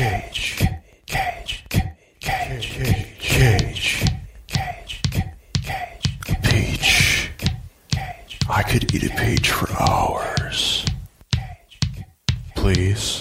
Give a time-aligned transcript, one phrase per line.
[0.00, 0.56] Cage.
[1.04, 1.62] Cage.
[1.68, 1.92] Cage.
[2.20, 3.18] Cage.
[3.18, 4.02] Cage.
[4.48, 5.02] Cage.
[6.42, 7.30] Peach.
[8.48, 10.86] I could eat a peach for hours.
[12.56, 13.20] Please.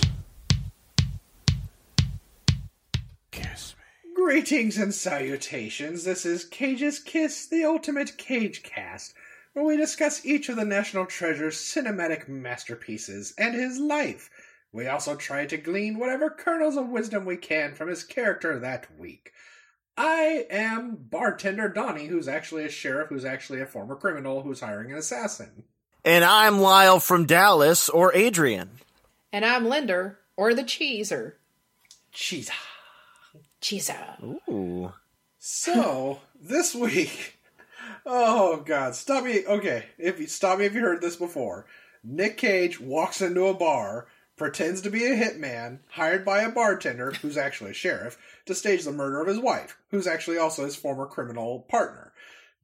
[4.16, 6.05] Greetings and salutations.
[6.05, 9.14] This is Cage's Kiss, the ultimate Cage cast,
[9.52, 14.30] where we discuss each of the National Treasure's cinematic masterpieces and his life.
[14.71, 18.87] We also try to glean whatever kernels of wisdom we can from his character that
[19.00, 19.32] week.
[19.97, 24.92] I am bartender Donnie, who's actually a sheriff, who's actually a former criminal, who's hiring
[24.92, 25.64] an assassin.
[26.05, 28.79] And I'm Lyle from Dallas, or Adrian.
[29.33, 31.33] And I'm Linder, or the Cheeser.
[32.14, 32.50] Jeez.
[33.61, 34.23] Cheeser.
[34.50, 34.94] Ooh.
[35.39, 37.38] So this week,
[38.06, 39.45] oh god, stop me.
[39.45, 41.66] Okay, if you stop me if you heard this before.
[42.03, 44.08] Nick Cage walks into a bar,
[44.39, 48.84] pretends to be a hitman, hired by a bartender who's actually a sheriff to stage
[48.84, 52.14] the murder of his wife, who's actually also his former criminal partner.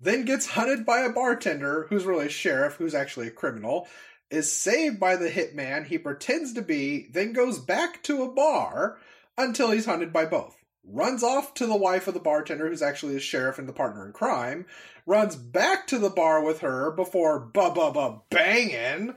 [0.02, 3.88] Then gets hunted by a bartender who's really a sheriff, who's actually a criminal,
[4.32, 8.98] is saved by the hitman he pretends to be, then goes back to a bar
[9.38, 10.58] until he's hunted by both.
[10.84, 14.06] Runs off to the wife of the bartender, who's actually a sheriff and the partner
[14.06, 14.66] in crime.
[15.06, 19.16] Runs back to the bar with her before ba ba ba banging.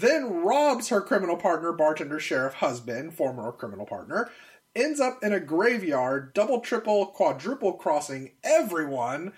[0.00, 4.30] Then robs her criminal partner, bartender, sheriff, husband, former criminal partner.
[4.74, 9.32] Ends up in a graveyard, double, triple, quadruple crossing everyone,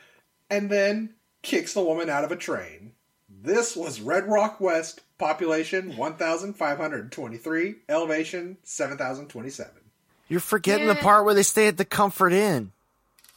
[0.51, 2.93] and then kicks the woman out of a train.
[3.29, 9.71] This was Red Rock West, population 1,523, elevation 7,027.
[10.27, 12.73] You're forgetting the part where they stay at the Comfort Inn.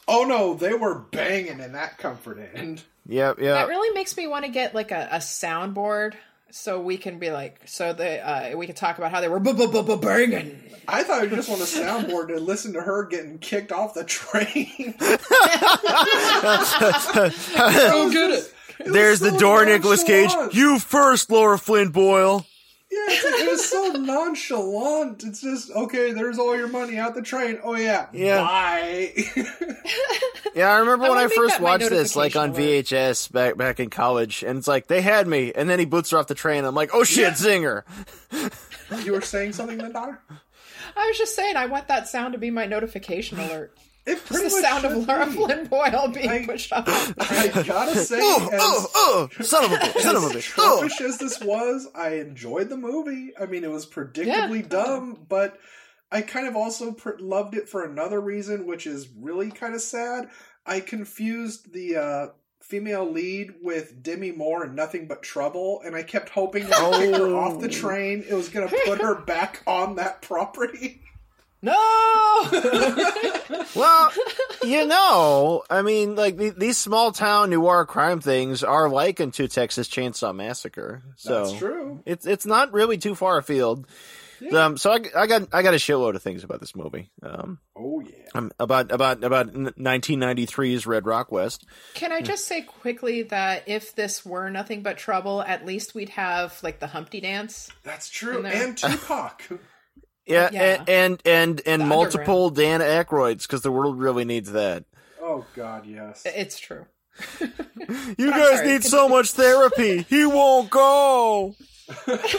[0.08, 2.80] Oh no, they were banging in that comfort inn.
[3.06, 3.54] Yep, yep.
[3.54, 6.14] That really makes me want to get like a, a soundboard
[6.52, 9.40] so we can be like, so they, uh, we can talk about how they were
[9.40, 10.62] banging.
[10.86, 14.04] I thought you just want a soundboard to listen to her getting kicked off the
[14.04, 14.94] train.
[17.54, 18.54] Oh, get it.
[18.78, 20.30] It was There's the door, Nicholas Cage.
[20.52, 22.46] You first, Laura Flynn Boyle.
[22.92, 25.24] Yeah, it's like, it was so nonchalant.
[25.24, 26.12] It's just okay.
[26.12, 27.58] There's all your money out the train.
[27.64, 28.42] Oh yeah, Yeah.
[28.42, 29.12] Bye.
[30.54, 33.80] Yeah, I remember I when I first watched this, like on notification VHS back back
[33.80, 36.34] in college, and it's like they had me, and then he boots her off the
[36.34, 36.66] train.
[36.66, 37.32] I'm like, oh shit, Yeah.
[37.32, 39.04] Zinger.
[39.06, 40.20] you were saying something, then, daughter?
[40.94, 43.74] I was just saying, I want that sound to be my notification alert.
[44.04, 45.32] It It's the sound of Laura be.
[45.32, 46.84] Flynn Boyle being I- pushed off.
[47.20, 48.60] I gotta say, Oh, as,
[48.94, 50.52] oh, oh, son of a bitch, son of a as bitch.
[50.58, 50.80] Oh.
[50.82, 53.30] trumpish as this was, I enjoyed the movie.
[53.40, 54.68] I mean, it was predictably Yeah.
[54.68, 55.58] dumb, but
[56.10, 59.80] I kind of also pr- loved it for another reason, which is really kind of
[59.80, 60.28] sad.
[60.66, 62.26] I confused the uh,
[62.60, 66.98] female lead with Demi Moore in Nothing But Trouble, and I kept hoping that oh.
[66.98, 70.98] kick her off the train, it was going to put her back on that property.
[71.62, 72.48] No!
[73.74, 74.12] Well,
[74.64, 79.48] you know, I mean, like the- these small town noir crime things are likened to
[79.48, 81.02] Texas Chainsaw Massacre.
[81.16, 82.02] So That's true.
[82.04, 83.86] It's it's not really too far afield.
[84.52, 87.10] Um, so I, I got I got a shitload of things about this movie.
[87.22, 88.10] Um, Oh, yeah.
[88.34, 91.64] um, about about about 1993's Red Rock West.
[91.94, 96.10] Can I just say quickly that if this were nothing but trouble, at least we'd
[96.10, 97.70] have like the Humpty Dance.
[97.84, 98.44] That's true.
[98.44, 99.42] And Tupac.
[100.26, 100.62] Yeah, Yeah.
[100.62, 104.84] and and and, and The multiple Dan Aykroyds because the world really needs that.
[105.20, 106.22] oh, God, yes.
[106.26, 106.86] It's true.
[108.16, 110.02] You I'm guys sorry, need so much therapy.
[110.08, 111.54] He won't go.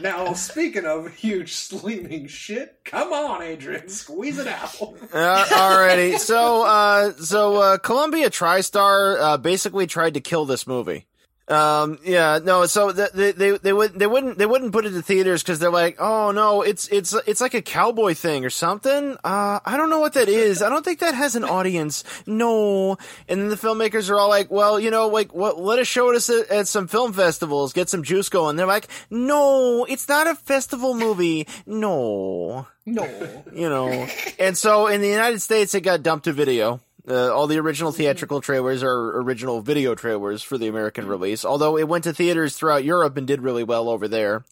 [0.00, 4.74] Now, speaking of huge sleeping shit, come on, Adrian, squeeze it out.
[5.12, 6.18] Uh, alrighty.
[6.18, 11.06] So, uh, so, uh, Columbia TriStar, uh, basically tried to kill this movie.
[11.50, 14.90] Um, yeah, no, so th- they, they, they would, they wouldn't, they wouldn't put it
[14.90, 18.50] to theaters because they're like, oh no, it's, it's, it's like a cowboy thing or
[18.50, 19.16] something.
[19.24, 20.62] Uh, I don't know what that is.
[20.62, 22.04] I don't think that has an audience.
[22.26, 22.96] No.
[23.28, 26.10] And then the filmmakers are all like, well, you know, like, what, let us show
[26.12, 28.54] it at, at some film festivals, get some juice going.
[28.56, 31.48] They're like, no, it's not a festival movie.
[31.66, 33.04] No No.
[33.52, 34.06] you know.
[34.38, 36.80] and so in the United States, it got dumped to video.
[37.10, 41.76] Uh, all the original theatrical trailers are original video trailers for the American release, although
[41.76, 44.44] it went to theaters throughout Europe and did really well over there.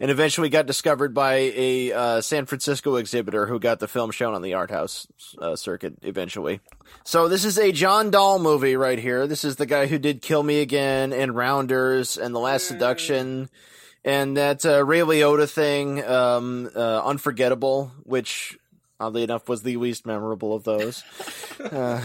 [0.00, 4.34] And eventually got discovered by a uh, San Francisco exhibitor who got the film shown
[4.34, 5.06] on the art house
[5.38, 6.60] uh, circuit eventually.
[7.04, 9.28] So this is a John Dahl movie right here.
[9.28, 13.48] This is the guy who did Kill Me Again and Rounders and The Last Seduction
[14.04, 18.58] and that uh, Ray Liotta thing, um, uh, Unforgettable, which
[19.00, 21.02] oddly enough was the least memorable of those.
[21.60, 22.00] uh,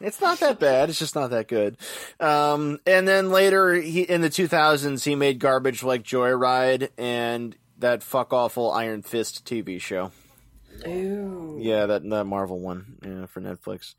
[0.00, 0.88] it's not that bad.
[0.88, 1.76] It's just not that good.
[2.18, 8.02] Um, and then later, he, in the 2000s, he made garbage like Joyride and that
[8.02, 10.12] fuck awful Iron Fist TV show.
[10.86, 11.58] Ooh.
[11.60, 13.94] Yeah, that that Marvel one, yeah, for Netflix.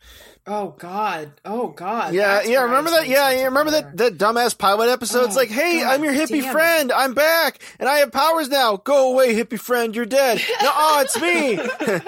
[0.47, 1.31] Oh God.
[1.45, 2.13] Oh God.
[2.13, 2.61] Yeah, That's yeah.
[2.63, 3.07] Remember that?
[3.07, 5.25] Yeah, of remember that that dumbass pilot episode?
[5.25, 6.51] it's Oh, like, hey, God I'm your hippie damn it.
[6.51, 6.91] friend.
[6.91, 8.77] I'm back, and I have powers now.
[8.77, 9.95] Go away, hippie friend.
[9.95, 10.37] You're dead.
[10.61, 11.55] no, oh, it's me.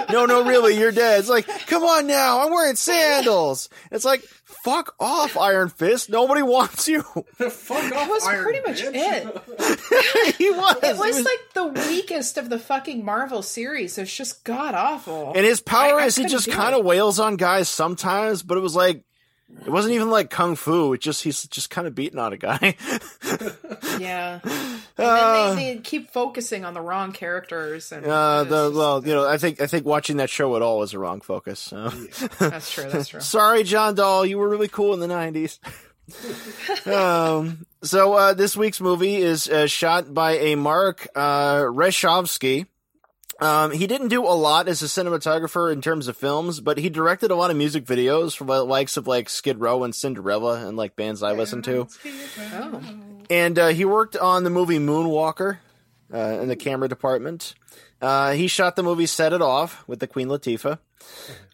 [0.13, 1.19] no, no, really, you're dead.
[1.19, 2.41] It's like, come on now.
[2.43, 3.69] I'm wearing sandals.
[3.91, 4.23] It's like,
[4.63, 6.09] fuck off, Iron Fist.
[6.09, 7.01] Nobody wants you.
[7.03, 8.91] Fuck off, That was Iron pretty much Bitch.
[8.93, 10.35] it.
[10.37, 10.75] he was.
[10.83, 13.97] It He was was- like the weakest of the fucking Marvel series.
[13.97, 15.33] It's just god awful.
[15.35, 18.57] and his power I- I is he just kind of wails on guys sometimes, but
[18.57, 19.03] it was like.
[19.65, 20.93] It wasn't even like kung fu.
[20.93, 22.75] It just he's just kind of beating on a guy.
[23.99, 24.39] Yeah.
[24.95, 27.91] And Uh, they, they keep focusing on the wrong characters.
[27.91, 30.61] And Uh, the just- well, you know, I think I think watching that show at
[30.61, 31.59] all was a wrong focus.
[31.59, 31.89] So.
[32.39, 32.89] that's true.
[32.91, 33.19] That's true.
[33.35, 35.57] Sorry, John Dahl, you were really cool in the '90s.
[36.87, 42.67] um, so uh, this week's movie is uh, shot by a Mark uh, Reshovsky.
[43.43, 46.89] Um, he didn't do a lot as a cinematographer in terms of films, but he
[46.89, 50.65] directed a lot of music videos for the likes of like Skid Row and Cinderella
[50.65, 51.87] and like bands I listen to.
[52.53, 52.81] Oh.
[53.29, 55.57] And uh, he worked on the movie Moonwalker
[56.13, 57.53] uh, in the camera department.
[58.01, 60.77] Uh, he shot the movie Set It Off with the Queen Latifah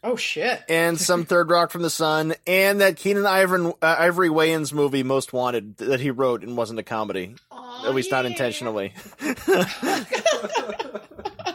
[0.03, 0.61] Oh shit.
[0.69, 5.01] and some Third Rock from the Sun and that Keenen Ivory, uh, Ivory Wayans movie
[5.01, 7.35] Most Wanted that he wrote and wasn't a comedy.
[7.51, 8.93] At least not intentionally.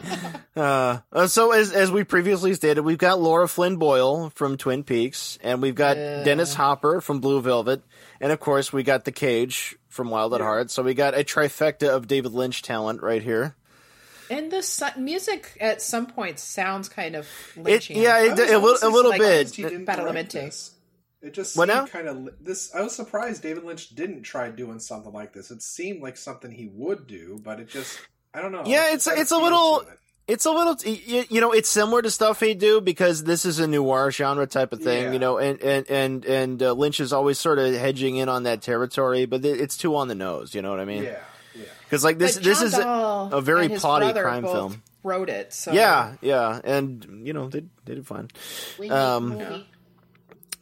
[0.56, 4.84] uh, uh, so as as we previously stated, we've got Laura Flynn Boyle from Twin
[4.84, 7.82] Peaks, and we've got Dennis Hopper from Blue Velvet,
[8.20, 10.70] and of course we got the Cage from Wild at Heart.
[10.70, 13.56] So we got a trifecta of David Lynch talent right here.
[14.30, 18.82] And the su- music at some point sounds kind of It, yeah, I it, was
[18.82, 19.56] a, little, a little surprised bit.
[19.56, 20.74] he didn't this.
[21.24, 21.86] It just What seemed now?
[21.86, 22.74] kind of this.
[22.74, 25.50] I was surprised David Lynch didn't try doing something like this.
[25.50, 27.98] It seemed like something he would do, but it just
[28.34, 28.62] I don't know.
[28.66, 29.88] Yeah, it's- it's a little- it.
[30.26, 33.58] It's a little, you, you know, it's similar to stuff he do because this is
[33.58, 35.12] a noir genre type of thing, Yeah.
[35.12, 38.44] you know, and and and and uh, Lynch is always sort of hedging in on
[38.44, 41.02] that territory, but it's too on the nose, you know what I mean?
[41.02, 41.18] Yeah,
[41.54, 41.64] yeah.
[41.84, 42.80] Because like this, this is a,
[43.32, 44.82] a very and his plotty brother crime both film.
[45.02, 45.52] Wrote it.
[45.52, 48.30] So Yeah, yeah, and you know they they did fine.
[48.78, 49.66] We Um, make movie.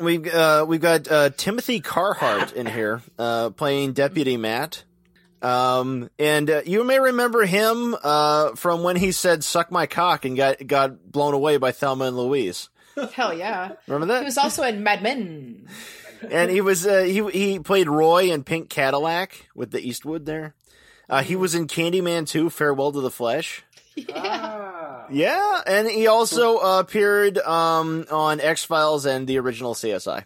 [0.00, 4.82] We've uh, we've got uh, Timothy Carhart in here uh, playing Deputy Matt.
[5.42, 10.24] Um, and uh, you may remember him uh, from when he said "suck my cock"
[10.24, 12.68] and got got blown away by Thelma and Louise.
[13.14, 13.72] Hell yeah.
[13.88, 14.20] Remember that?
[14.20, 15.66] He was also in Mad Men.
[16.30, 20.54] and he was uh, he he played Roy in Pink Cadillac with the Eastwood there.
[21.10, 23.64] Uh, he was in Candyman 2, Farewell to the Flesh.
[24.14, 30.24] Ah, Yeah, and he also uh, appeared um, on X Files and the original CSI.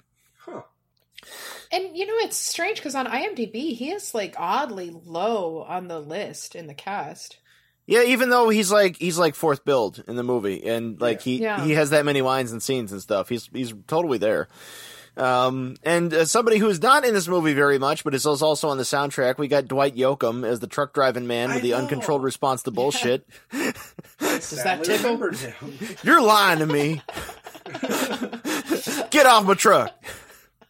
[1.77, 1.87] Huh.
[1.87, 6.01] And you know it's strange because on IMDb he is like oddly low on the
[6.01, 7.39] list in the cast.
[7.87, 11.41] Yeah, even though he's like he's like fourth build in the movie, and like he
[11.43, 11.65] Yeah.
[11.65, 13.29] he has that many lines and scenes and stuff.
[13.29, 14.49] He's he's totally there.
[15.17, 18.77] Um, and uh, somebody who's not in this movie very much, but is also on
[18.77, 21.79] the soundtrack, we got Dwight Yoakam as the truck driving man I with the know.
[21.79, 23.27] uncontrolled response to bullshit.
[23.51, 23.73] Does
[24.19, 25.31] that Sadly tickle?
[26.03, 27.01] You're lying to me.
[29.11, 29.95] Get off my truck.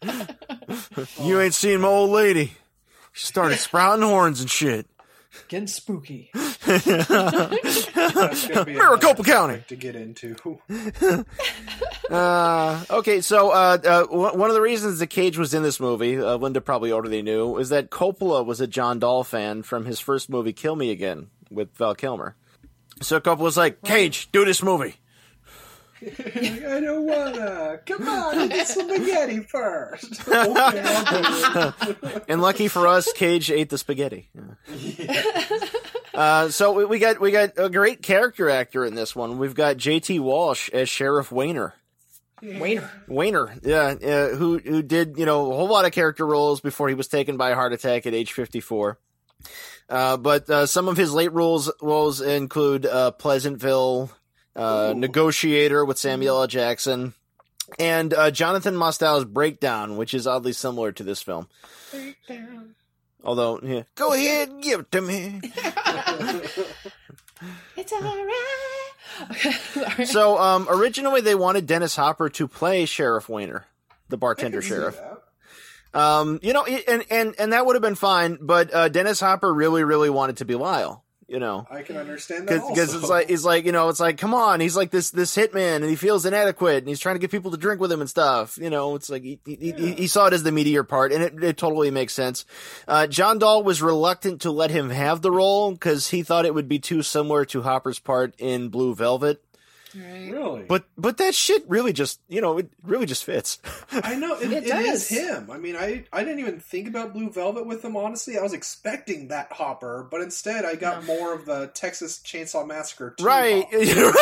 [1.22, 2.52] you ain't seen my old lady.
[3.12, 4.86] She started sprouting horns and shit.
[5.48, 6.30] Getting spooky.
[6.64, 7.86] That's
[8.66, 9.62] Maricopa County.
[9.68, 10.34] to get into.
[12.10, 15.78] Uh, okay, so uh, uh, one one of the reasons the Cage was in this
[15.78, 19.84] movie, uh, Linda probably already knew, is that Coppola was a John Dahl fan from
[19.84, 22.34] his first movie, Kill Me Again, with Val Kilmer.
[23.02, 24.96] So Coppola was like, Cage, do this movie.
[26.02, 27.80] I don't wanna.
[27.86, 30.28] Come on, get some spaghetti first.
[30.28, 32.24] okay, I'll do it.
[32.28, 34.30] And lucky for us, Cage ate the spaghetti.
[36.14, 39.38] Uh, so we, we got we got a great character actor in this one.
[39.38, 40.18] We've got J.T.
[40.20, 41.74] Walsh as Sheriff Wayner.
[42.42, 42.88] Wainer.
[43.08, 46.88] Wayner, yeah, uh, who who did you know a whole lot of character roles before
[46.88, 48.98] he was taken by a heart attack at age fifty four.
[49.88, 54.10] Uh, but uh, some of his late roles roles include uh, Pleasantville,
[54.56, 56.46] uh, Negotiator with Samuel L.
[56.46, 57.14] Jackson,
[57.78, 61.48] and uh, Jonathan Mostow's Breakdown, which is oddly similar to this film.
[63.22, 65.40] Although, yeah, go ahead, give it to me.
[67.76, 68.34] It's alright.
[69.72, 70.06] Sorry.
[70.06, 73.66] So, um, originally they wanted Dennis Hopper to play Sheriff Wayner,
[74.08, 75.00] the bartender I can see sheriff.
[75.94, 79.52] Um, you know, and and and that would have been fine, but uh, Dennis Hopper
[79.52, 81.04] really, really wanted to be Lyle.
[81.28, 82.68] You know, I can understand that.
[82.68, 85.34] because it's like he's like you know it's like come on, he's like this this
[85.34, 88.00] hitman, and he feels inadequate, and he's trying to get people to drink with him
[88.00, 88.56] and stuff.
[88.58, 91.24] You know, it's like he he, he, he saw it as the meteor part, and
[91.24, 92.44] it, it totally makes sense.
[92.86, 96.54] Uh, John Dahl was reluctant to let him have the role because he thought it
[96.54, 99.42] would be too similar to Hopper's part in Blue Velvet.
[99.94, 100.30] Right.
[100.32, 100.62] Really?
[100.68, 103.60] But but that shit really just you know it really just fits.
[103.92, 105.08] I know it, It it is does.
[105.08, 105.50] him.
[105.50, 107.96] I mean, I I didn't even think about Blue Velvet with him.
[107.96, 111.14] Honestly, I was expecting that Hopper, but instead I got No.
[111.14, 113.14] more of the Texas Chainsaw Massacre.
[113.18, 113.64] 2 right.
[113.72, 114.12] Hopper.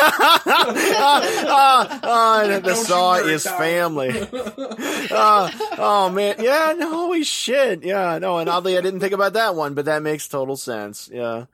[0.46, 3.58] Ah, ah, the saw is Tom.
[3.58, 4.28] family.
[5.10, 9.34] Uh, oh man, yeah, no, holy shit, yeah, no, and oddly, I didn't think about
[9.34, 11.44] that one, but that makes total sense, yeah.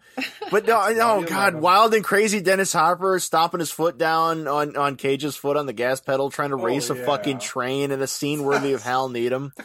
[0.50, 4.96] But no, no, God, wild and crazy Dennis Hopper stomping his foot down on on
[4.96, 7.04] Cage's foot on the gas pedal, trying to Oh, race a yeah.
[7.06, 9.52] fucking train in a scene worthy of Hal Needham.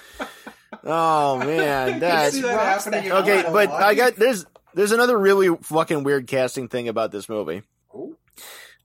[0.88, 3.12] Oh man, that's see that happening.
[3.12, 3.84] okay, real but life.
[3.84, 7.64] I got there's there's another really fucking weird casting thing about this movie.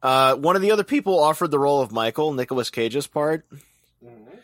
[0.02, 3.44] Uh, one of the other people offered the role of Michael, Nicholas Cage's part,
[4.02, 4.38] Mhm.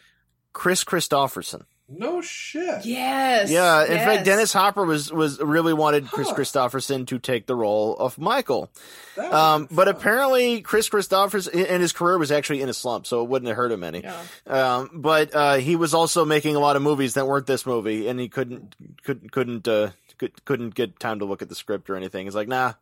[0.52, 1.64] Kris Kristofferson.
[1.88, 2.84] No shit.
[2.84, 3.48] Yes.
[3.48, 4.04] Yeah, in yes.
[4.04, 6.34] fact, Dennis Hopper was was really wanted Kris Huh.
[6.34, 8.70] Kristofferson to take the role of Michael.
[9.16, 13.28] Um, but apparently, Kris Kristofferson and his career was actually in a slump, so it
[13.28, 14.02] wouldn't have hurt him any.
[14.02, 14.20] Yeah.
[14.48, 18.08] Um, but uh, he was also making a lot of movies that weren't this movie,
[18.08, 18.74] and he couldn't
[19.04, 22.26] couldn't couldn't uh, could, couldn't get time to look at the script or anything.
[22.26, 22.72] He's like, nah,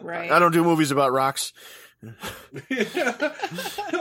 [0.00, 0.30] Right.
[0.30, 1.52] I don't do movies about rocks.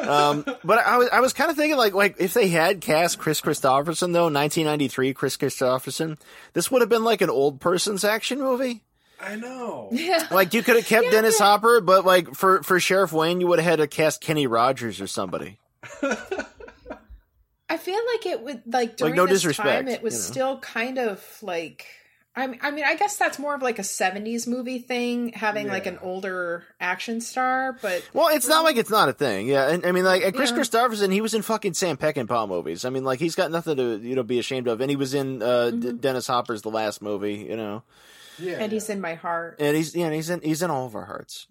[0.10, 3.20] Um, but I was I was kind of thinking like like if they had cast
[3.20, 6.18] Kris Kristofferson though, 1993 Kris Kristofferson,
[6.54, 8.82] this would have been like an old person's action movie.
[9.22, 9.90] I know.
[9.92, 10.28] Yeah.
[10.32, 13.42] Like you could have kept Yeah, Dennis but- Hopper, but like for for Sheriff Wayne,
[13.42, 15.60] you would have had to cast Kenny Rogers or somebody.
[17.72, 20.32] I feel like it would like during no this disrespect, time it was you know.
[20.32, 21.86] still kind of like
[22.36, 25.68] I mean, I mean I guess that's more of like a 70s movie thing having
[25.68, 29.48] like an older action star, but Well, it's not like it's not a thing.
[29.48, 30.58] Yeah, and I mean, like and Kris Yeah.
[30.58, 32.86] Kristofferson, he was in fucking Sam Peckinpah movies.
[32.86, 35.14] I mean, like he's got nothing to you know be ashamed of, and he was
[35.14, 37.84] in uh, D- Dennis Hopper's The Last Movie, you know,
[38.38, 38.60] Yeah.
[38.60, 39.58] and he's in my heart.
[39.60, 41.48] and he's yeah, he's in he's in all of our hearts.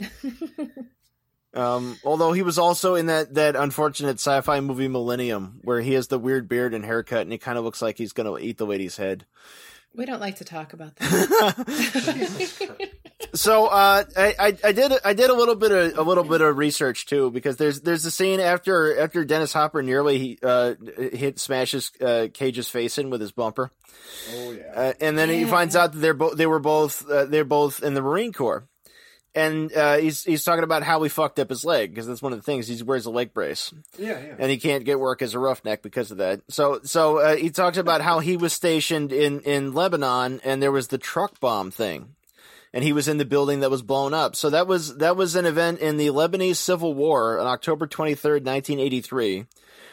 [0.00, 0.08] Yeah.
[1.54, 6.06] um, although he was also in that that unfortunate sci-fi movie Millennium, where he has
[6.08, 8.66] the weird beard and haircut, and he kind of looks like he's gonna eat the
[8.66, 9.26] lady's head.
[9.98, 12.88] We don't like to talk about that.
[13.34, 16.40] So uh, I, I I did I did a little bit of a little bit
[16.40, 21.40] of research too because there's there's a scene after after Dennis Hopper nearly uh, hit
[21.40, 23.72] smashes uh, Cage's face in with his bumper,
[24.36, 24.72] oh yeah.
[24.72, 27.82] uh, and then he finds out that they're both they were both uh, they're both
[27.82, 28.67] in the Marine Corps,
[29.38, 32.32] and uh, he's he's talking about how he fucked up his leg because that's one
[32.32, 34.34] of the things he wears a leg brace yeah, yeah.
[34.38, 36.40] and he can't get work as a roughneck because of that.
[36.48, 40.72] So, so uh, he talks about how he was stationed in in Lebanon, and there
[40.72, 42.16] was the truck bomb thing,
[42.72, 44.34] and he was in the building that was blown up.
[44.34, 48.14] So that was that was an event in the Lebanese Civil War on October twenty
[48.14, 49.46] third, nineteen eighty three.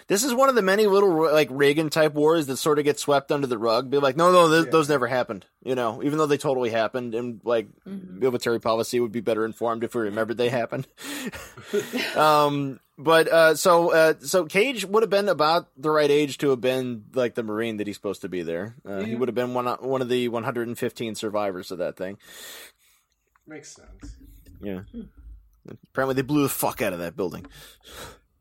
[0.07, 2.99] This is one of the many little like Reagan type wars that sort of get
[2.99, 3.89] swept under the rug.
[3.89, 4.71] Be like, no, no, th- Yeah.
[4.71, 5.47] those never happened.
[5.63, 9.83] You know, even though they totally happened, and like military policy would be better informed
[9.83, 10.87] if we remembered they happened.
[12.15, 16.51] um, but uh, so uh, so Cage would have been about the right age to
[16.51, 18.75] have been like the Marine that he's supposed to be there.
[18.87, 22.17] Uh, He would have been one one of the 115 survivors of that thing.
[23.47, 24.15] Makes sense.
[24.61, 24.81] Yeah.
[25.91, 27.47] Apparently, they blew the fuck out of that building.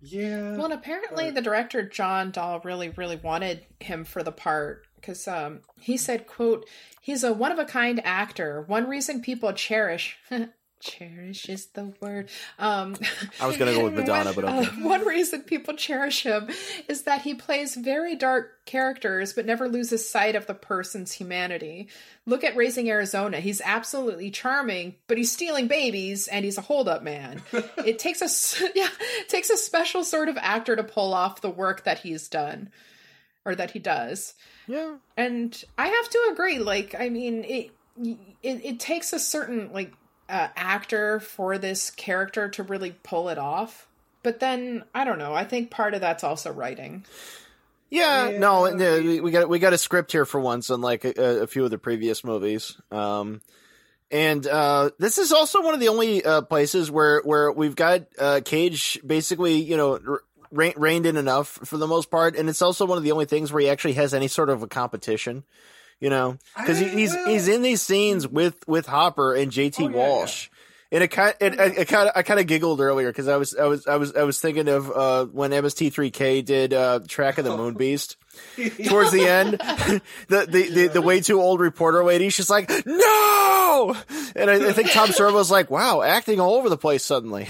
[0.05, 0.53] Yeah.
[0.53, 5.27] Well, and apparently the director John Dahl really, really wanted him for the part because
[5.27, 6.69] um, he said, "quote
[7.01, 8.63] He's a one of a kind actor.
[8.67, 10.17] One reason people cherish."
[10.85, 12.29] Cherish is the word.
[12.59, 12.95] Um,
[13.41, 14.59] I was gonna go with Madonna, but okay.
[14.59, 16.51] uh, one reason people cherish him
[16.89, 21.89] is that he plays very dark characters, but never loses sight of the person's humanity.
[22.27, 23.41] Look at Raising Arizona.
[23.41, 27.41] He's absolutely charming, but he's stealing babies and he's a holdup man.
[27.79, 31.51] it takes a yeah, it takes a special sort of actor to pull off the
[31.51, 32.71] work that he's done
[33.47, 34.35] or that he does.
[34.67, 34.97] Yeah.
[35.17, 36.59] And I have to agree.
[36.59, 39.93] Like, I mean, it it, it takes a certain like
[40.29, 43.87] uh, actor for this character to really pull it off.
[44.23, 45.35] But then I don't know.
[45.35, 47.05] I think part of that's also writing.
[47.91, 48.39] Yeah, Yeah.
[48.39, 51.47] no, no, we we got we got a script here for once, unlike a, a
[51.47, 52.77] few of the previous movies.
[52.91, 53.41] Um,
[54.11, 58.03] and uh, this is also one of the only uh, places where where we've got
[58.19, 62.49] uh, Cage basically, you know, r- rein, reined in enough for the most part, and
[62.49, 64.67] it's also one of the only things where he actually has any sort of a
[64.67, 65.45] competition.
[66.05, 69.89] You know, because he, he's he's in these scenes with with Hopper and JT Oh,
[69.89, 70.51] yeah, Walsh.
[70.93, 73.39] And it kind, it, it, it kind of, I kind of giggled earlier because I
[73.39, 77.39] was, I was, I was, I was thinking of uh, when MST3K did uh, Track
[77.39, 78.19] of the Moon Beast.
[78.87, 79.53] Towards the end,
[80.29, 83.97] the, the, the, the way too old reporter lady, she's like, "No!"
[84.37, 87.49] And I, I think Tom Servo's like, "Wow, acting all over the place suddenly."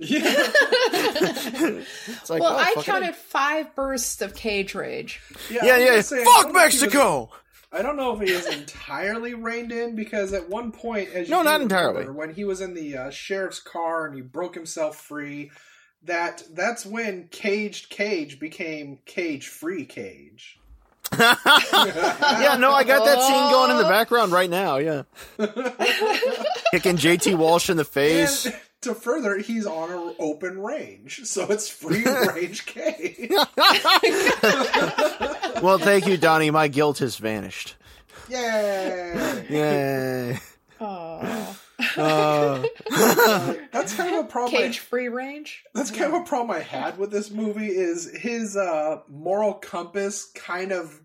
[0.00, 0.50] yeah.
[0.92, 5.20] It's like, well, oh, I counted five bursts of cage rage.
[5.50, 5.86] Yeah, yeah.
[5.86, 7.30] gonna say, I Fuck Mexico.
[7.72, 11.34] I don't know if he is entirely reined in because at one point, as you
[11.34, 12.04] No, not remember, entirely.
[12.10, 15.50] when he was in the uh, sheriff's car and he broke himself free,
[16.04, 20.58] that that's when caged Cage became cage free Cage.
[21.18, 24.78] yeah, no, I got that scene going in the background right now.
[24.78, 25.02] Yeah,
[26.70, 28.46] kicking JT Walsh in the face.
[28.46, 33.30] And to further, he's on an open range, so it's free range Cage.
[35.62, 36.50] Well, thank you, Donnie.
[36.50, 37.76] My guilt has vanished.
[38.28, 39.46] Yay!
[39.48, 40.38] Yay.
[40.80, 41.56] Oh.
[41.96, 42.62] Uh,
[43.72, 44.56] That's kind of a problem.
[44.60, 45.62] I- Cage free range.
[45.72, 50.24] That's kind of a problem I had with this movie is his uh, moral compass
[50.34, 51.00] kind of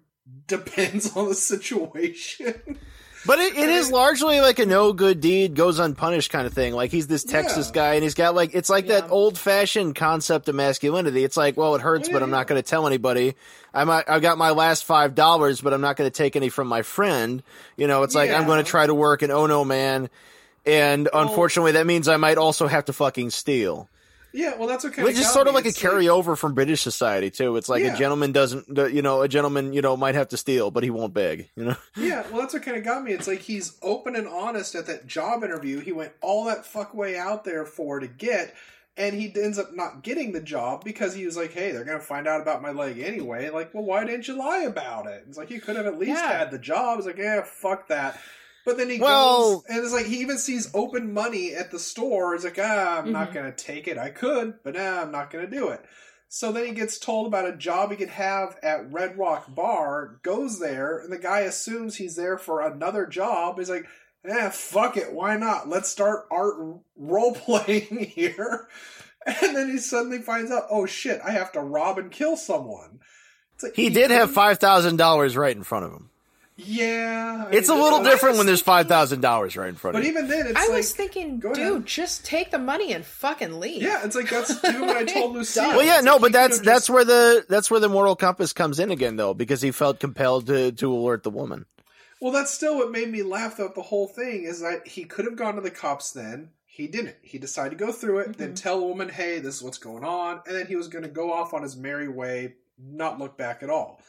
[0.47, 2.79] depends on the situation.
[3.25, 6.73] But it, it is largely like a no good deed goes unpunished kind of thing.
[6.73, 7.73] Like he's this Texas Yeah.
[7.73, 11.23] guy and he's got like, it's like that old fashioned concept of masculinity.
[11.23, 12.37] It's like, well, it hurts, Yeah, but I'm yeah.
[12.37, 13.35] not going to tell anybody.
[13.73, 16.49] I might, I've got my last five dollars, but I'm not going to take any
[16.49, 17.43] from my friend.
[17.75, 20.09] You know, it's like, I'm going to try to work and oh no, man.
[20.65, 23.89] And unfortunately, that means I might also have to fucking steal.
[24.33, 25.03] Yeah, well, that's okay.
[25.03, 27.55] Which is sort of like a carryover from British society too.
[27.57, 27.93] It's like Yeah.
[27.95, 30.89] a gentleman doesn't, you know, a gentleman, you know, might have to steal, but he
[30.89, 31.49] won't beg.
[31.55, 33.11] You know, yeah, well, that's what kind of got me.
[33.13, 35.79] It's like he's open and honest at that job interview.
[35.79, 38.53] He went all that fuck way out there for to get,
[38.97, 41.99] and he ends up not getting the job because he was like, "Hey, they're gonna
[41.99, 45.23] find out about my leg anyway." Like, well, why didn't you lie about it?
[45.27, 46.39] It's like you could have at least Yeah.
[46.39, 46.97] had the job.
[46.97, 48.19] It's like, yeah, fuck that.
[48.67, 51.79] But then he Well- goes, and it's like he even sees open money at the
[51.79, 52.35] store.
[52.35, 53.33] It's like, ah, I'm not Mhm.
[53.35, 53.97] gonna take it.
[53.97, 55.79] I could, but nah, I'm not gonna do it.
[56.27, 60.19] So then he gets told about a job he could have at Red Rock Bar,
[60.21, 63.57] goes there, and the guy assumes he's there for another job.
[63.57, 63.85] He's like,
[64.25, 65.69] eh, fuck it, why not?
[65.69, 66.55] Let's start art
[66.97, 68.67] role playing here.
[69.25, 72.99] And then he suddenly finds out, oh shit, I have to rob and kill someone.
[73.63, 76.09] Like, he did have five thousand dollars right in front of him.
[76.57, 77.45] Yeah.
[77.47, 80.11] I It's a little different when there's five thousand dollars right in front of you.
[80.11, 81.85] But even then, it's I like, was thinking, dude, ahead.
[81.85, 83.83] just take the money and fucking leave.
[83.83, 85.69] yeah, it's like that's even what I told Lucille.
[85.69, 88.15] Well, yeah, It's no, like but that's that's just- where the that's where the moral
[88.15, 91.65] compass comes in again, though, because he felt compelled to to alert the woman.
[92.19, 95.25] Well, that's still what made me laugh throughout the whole thing is that he could
[95.25, 96.49] have gone to the cops then.
[96.65, 97.15] He didn't.
[97.21, 98.55] He decided to go through it, then mm-hmm.
[98.55, 101.09] tell a woman, hey, this is what's going on, and then he was going to
[101.09, 103.99] go off on his merry way, not look back at all.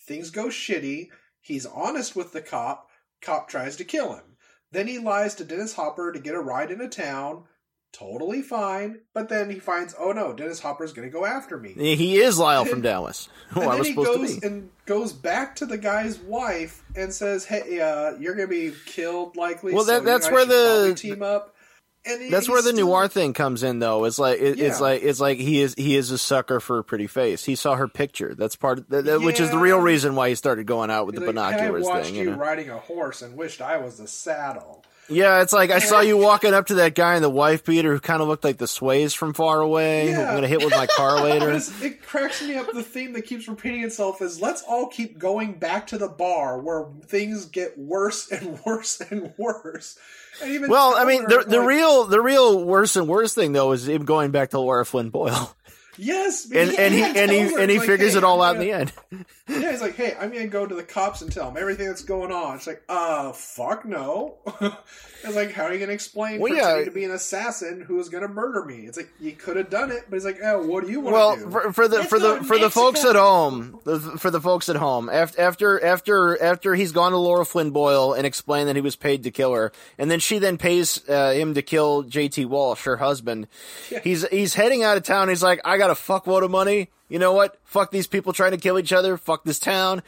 [0.00, 1.08] Things go shitty.
[1.44, 2.88] He's honest with the cop.
[3.22, 4.24] Cop tries to kill him.
[4.72, 7.44] Then he lies to Dennis Hopper to get a ride into town.
[7.92, 9.02] Totally fine.
[9.12, 11.74] But then he finds, oh no, Dennis Hopper's going to go after me.
[11.74, 14.46] He is Lyle from Dallas, who And I then was he supposed goes to be.
[14.48, 18.72] and goes back to the guy's wife and says, "Hey, uh, you're going to be
[18.86, 21.53] killed likely." Well, that- so that's where the- team up.
[22.06, 24.04] And That's where the still- noir thing comes in, though.
[24.04, 26.84] It's like it, it's like it's like he is he is a sucker for a
[26.84, 27.44] pretty face.
[27.44, 28.34] He saw her picture.
[28.34, 31.06] That's part, of, that, that- which is the real reason why he started going out
[31.06, 32.14] with He's the like, binoculars I watched thing.
[32.16, 32.36] you know?
[32.36, 34.84] riding a horse and wished I was the saddle.
[35.08, 37.92] Yeah, it's like I saw you walking up to that guy in the wife beater
[37.92, 40.06] who kind of looked like the Swayze from far away.
[40.10, 40.28] who Yeah.
[40.30, 41.50] I'm gonna hit with my car later.
[41.52, 42.72] it cracks me up.
[42.72, 46.58] The theme that keeps repeating itself is let's all keep going back to the bar
[46.58, 49.98] where things get worse and worse and worse.
[50.42, 53.34] And even Well, I mean, the Towner, the like, real the real worse and worse
[53.34, 55.54] thing though is him going back to Laura Flynn Boyle,
[55.96, 58.42] yes, and and he yeah, and he her, and he like, figures hey, it all
[58.42, 59.26] out in gonna- the end.
[59.62, 62.02] Yeah, he's like, hey, I'm gonna go to the cops and tell them everything that's
[62.02, 62.56] going on.
[62.56, 64.36] It's like, uh, fuck no.
[64.60, 66.84] it's like, how are you gonna explain Well, yeah.
[66.84, 68.86] to be an assassin who is gonna murder me?
[68.86, 71.14] It's like you could have done it, but he's like, oh, what do you want
[71.14, 71.50] Well, do?
[71.50, 74.68] for, for the Let's for the for the folks at home, the, for the folks
[74.68, 78.76] at home, after after after after he's gone to Laura Flynn Boyle and explained that
[78.76, 82.02] he was paid to kill her, and then she then pays uh, him to kill
[82.02, 82.44] J.T.
[82.46, 83.46] Walsh, her husband.
[84.02, 85.28] He's he's heading out of town.
[85.28, 86.88] He's like, I got a fuckload of money.
[87.08, 87.58] You know what?
[87.64, 89.16] Fuck these people trying to kill each other.
[89.16, 90.02] Fuck this town.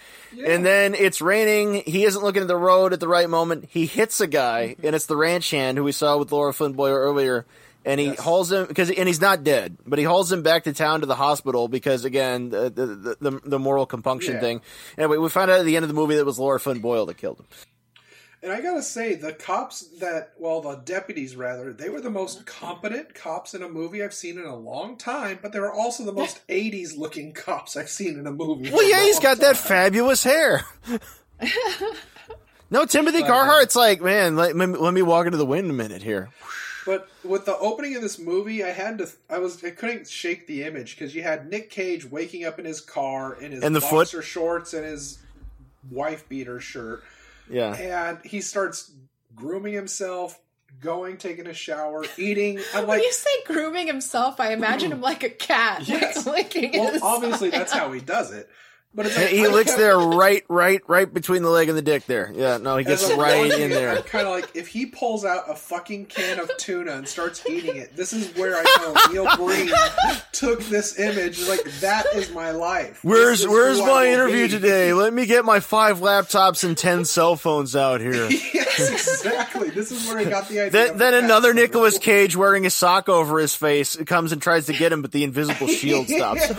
[0.44, 1.82] And then it's raining.
[1.86, 3.66] He isn't looking at the road at the right moment.
[3.70, 4.86] He hits a guy, mm-hmm.
[4.86, 7.46] and it's the ranch hand who we saw with Laura Flynn Boyle earlier.
[7.84, 8.18] And he Yes.
[8.20, 11.06] hauls him because, and he's not dead, but he hauls him back to town to
[11.06, 14.40] the hospital because, again, the the, the, the moral compunction Yeah.
[14.40, 14.60] thing.
[14.98, 16.80] Anyway, we find out at the end of the movie that it was Laura Flynn
[16.80, 17.46] Boyle that killed him.
[18.42, 22.38] And I gotta say, the cops that, well, the deputies rather, they were the most
[22.38, 22.66] mm-hmm.
[22.66, 26.04] competent cops in a movie I've seen in a long time, but they were also
[26.04, 28.70] the most 80s looking cops I've seen in a movie.
[28.70, 30.64] Well, yeah, he's got that fabulous hair.
[32.70, 36.02] no, Timothy But- Carhart's like, man, let, let me- walk into the wind a minute
[36.02, 36.28] here.
[36.84, 40.46] But with the opening of this movie, I had to, I was, I couldn't shake
[40.46, 43.74] the image because you had Nick Cage waking up in his car in his And
[43.74, 44.04] the foot?
[44.04, 45.18] boxer shorts and his
[45.90, 47.02] wife beater shirt,
[47.50, 47.74] Yeah.
[47.74, 48.92] and he starts
[49.34, 50.38] grooming himself,
[50.80, 52.60] going, taking a shower, eating.
[52.74, 56.26] I'm When you say grooming himself, I imagine him like a cat, Yes.
[56.26, 58.48] like licking well, his obviously that's how he does it.
[58.96, 62.06] But it's like, He licks there right, right, right between the leg and the dick
[62.06, 62.32] there.
[62.34, 64.00] Yeah, no, he gets right in there.
[64.02, 67.76] Kind of like if he pulls out a fucking can of tuna and starts eating
[67.76, 67.94] it.
[67.94, 69.70] This is where I know Neil Breen
[70.32, 71.46] took this image.
[71.46, 73.00] Like that is my life.
[73.04, 74.52] Where's Where's my interview be.
[74.52, 74.94] today?
[74.94, 78.14] Let me get my five laptops and ten cell phones out here.
[78.30, 78.78] yes,
[79.24, 79.68] exactly.
[79.68, 80.70] This is where I got the idea.
[80.70, 84.72] Then, then another Nicholas Cage wearing a sock over his face comes and tries to
[84.72, 86.46] get him, but the invisible shield stops.
[86.46, 86.54] Who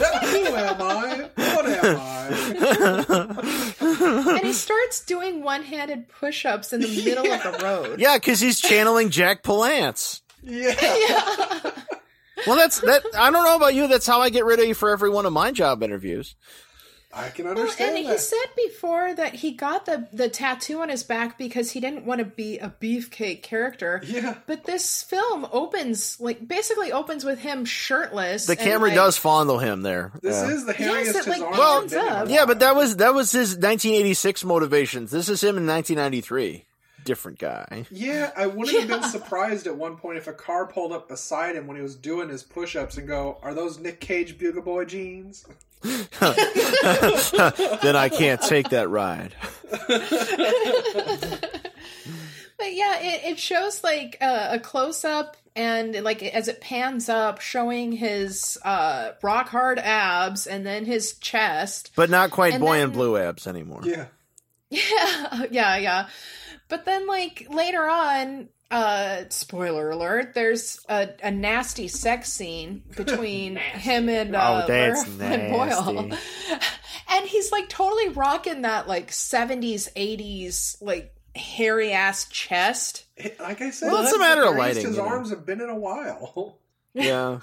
[0.46, 1.30] am I?
[1.36, 2.27] What am I?
[3.80, 8.00] and he starts doing one-handed push-ups in the middle of the road.
[8.00, 10.22] Yeah, because he's channeling Jack Palance.
[10.44, 11.72] Yeah.
[12.46, 13.04] Well, that's that.
[13.18, 13.88] I don't know about you.
[13.88, 16.36] That's how I get rid of you for every one of my job interviews.
[17.18, 20.90] I can Well, understand and he said before that he got the the tattoo on
[20.90, 24.02] his back because he didn't want to be a beefcake character.
[24.06, 24.36] Yeah.
[24.46, 28.46] But this film opens like basically opens with him shirtless.
[28.46, 30.12] The and, camera like- does fondle him there.
[30.22, 30.50] This Yeah.
[30.52, 32.30] is the Yes, hairiest it, his like, Well, have been in a up.
[32.30, 35.12] Yeah, but that was that was his 1986 motivations.
[35.12, 36.66] This is him in 1993.
[37.06, 37.86] Different guy.
[37.90, 41.56] Yeah, I wouldn't have been surprised at one point if a car pulled up beside
[41.56, 44.84] him when he was doing his push-ups and go, "Are those Nick Cage Bugle Boy
[44.84, 45.46] jeans?"
[47.82, 49.34] then I can't take that ride.
[52.60, 57.08] But yeah, it, it shows like a, a close up and like as it pans
[57.08, 61.92] up, showing his uh, rock hard abs and then his chest.
[61.96, 63.82] But not quite And boy then- and blue abs anymore.
[63.84, 64.06] Yeah,
[64.72, 66.08] Yeah, yeah, yeah.
[66.68, 73.56] But then like later on, uh spoiler alert, there's a, a nasty sex scene between
[73.56, 75.52] him and uh Oh, that's Lara Flynn
[76.10, 76.18] Boyle.
[77.10, 83.06] And he's like totally rocking that like 70s, 80s like hairy ass chest.
[83.40, 85.08] like I said, Well, it's that's a matter of hairiest lighting, His you know.
[85.08, 86.60] arms have been in a while.
[86.94, 87.40] Yeah.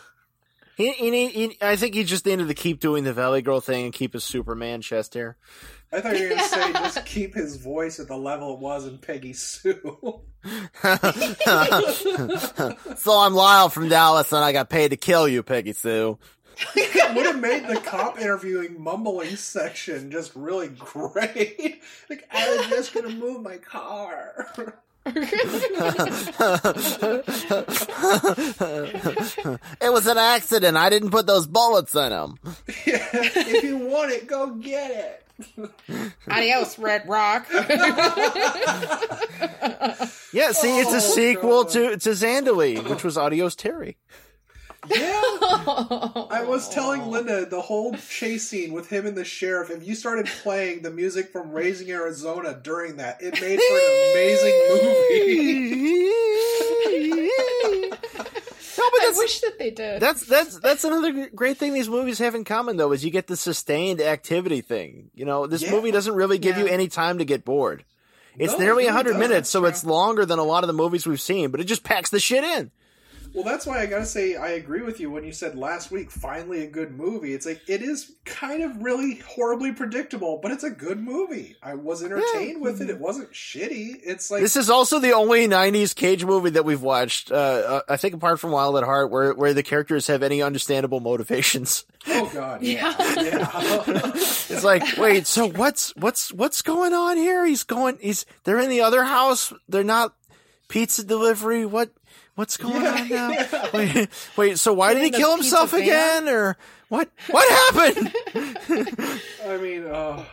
[0.76, 3.60] He, he, need- he, I think he just needed to keep doing the Valley Girl
[3.60, 5.36] thing and keep his Superman chest hair.
[5.94, 8.86] I thought you were gonna say just keep his voice at the level it was
[8.86, 10.20] in Peggy Sue.
[12.96, 16.18] so I'm Lyle from Dallas, and I got paid to kill you, Peggy Sue.
[17.14, 21.80] Would have made the cop interviewing mumbling section just really great.
[22.10, 24.80] Like I was just gonna move my car.
[29.80, 30.76] It was an accident.
[30.76, 32.38] I didn't put those bullets in him.
[32.66, 35.20] if you want it, go get it.
[36.28, 37.46] Adios, Red Rock.
[40.32, 41.72] Yeah, see, it's a Oh, sequel God.
[41.72, 43.96] to to Zandalee, which was Adios Terry.
[44.88, 45.20] Yeah.
[46.30, 49.70] I was telling Linda the whole chase scene with him and the sheriff.
[49.70, 54.12] If you started playing the music from Raising Arizona during that, it made for an
[54.12, 56.04] amazing movie.
[58.78, 60.00] no, but I wish that they did.
[60.00, 63.26] that's that's that's another great thing these movies have in common, though, is you get
[63.26, 65.10] the sustained activity thing.
[65.14, 65.70] You know, this Yeah.
[65.70, 67.84] movie doesn't really give you any time to get bored.
[68.36, 70.72] It's No, it nearly really 100 minutes, so it's longer than a lot of the
[70.72, 72.72] movies we've seen, but it just packs the shit in.
[73.34, 76.12] Well, that's why I gotta say I agree with you when you said last week,
[76.12, 77.34] finally a good movie.
[77.34, 81.56] It's like it is kind of really horribly predictable, but it's a good movie.
[81.60, 82.90] I was entertained with it.
[82.90, 83.96] It wasn't shitty.
[84.04, 87.32] It's like This is also the only '90s Cage movie that we've watched.
[87.32, 90.40] Uh, uh, I think, apart from Wild at Heart, where where the characters have any
[90.40, 91.84] understandable motivations.
[92.06, 94.12] oh god, yeah, yeah.
[94.46, 97.44] It's like, wait, so what's what's what's going on here?
[97.44, 97.98] He's going.
[98.00, 99.52] He's they're in the other house.
[99.68, 100.14] They're not
[100.68, 101.66] pizza delivery.
[101.66, 101.90] What
[102.34, 103.30] what's going Yeah, on now?
[103.30, 103.68] yeah.
[103.72, 104.58] Wait, wait.
[104.58, 105.82] So why did he kill pizza himself van?
[105.82, 106.28] again?
[106.28, 106.56] Or
[106.88, 107.10] what?
[107.30, 108.14] What happened?
[109.46, 110.24] I mean, uh,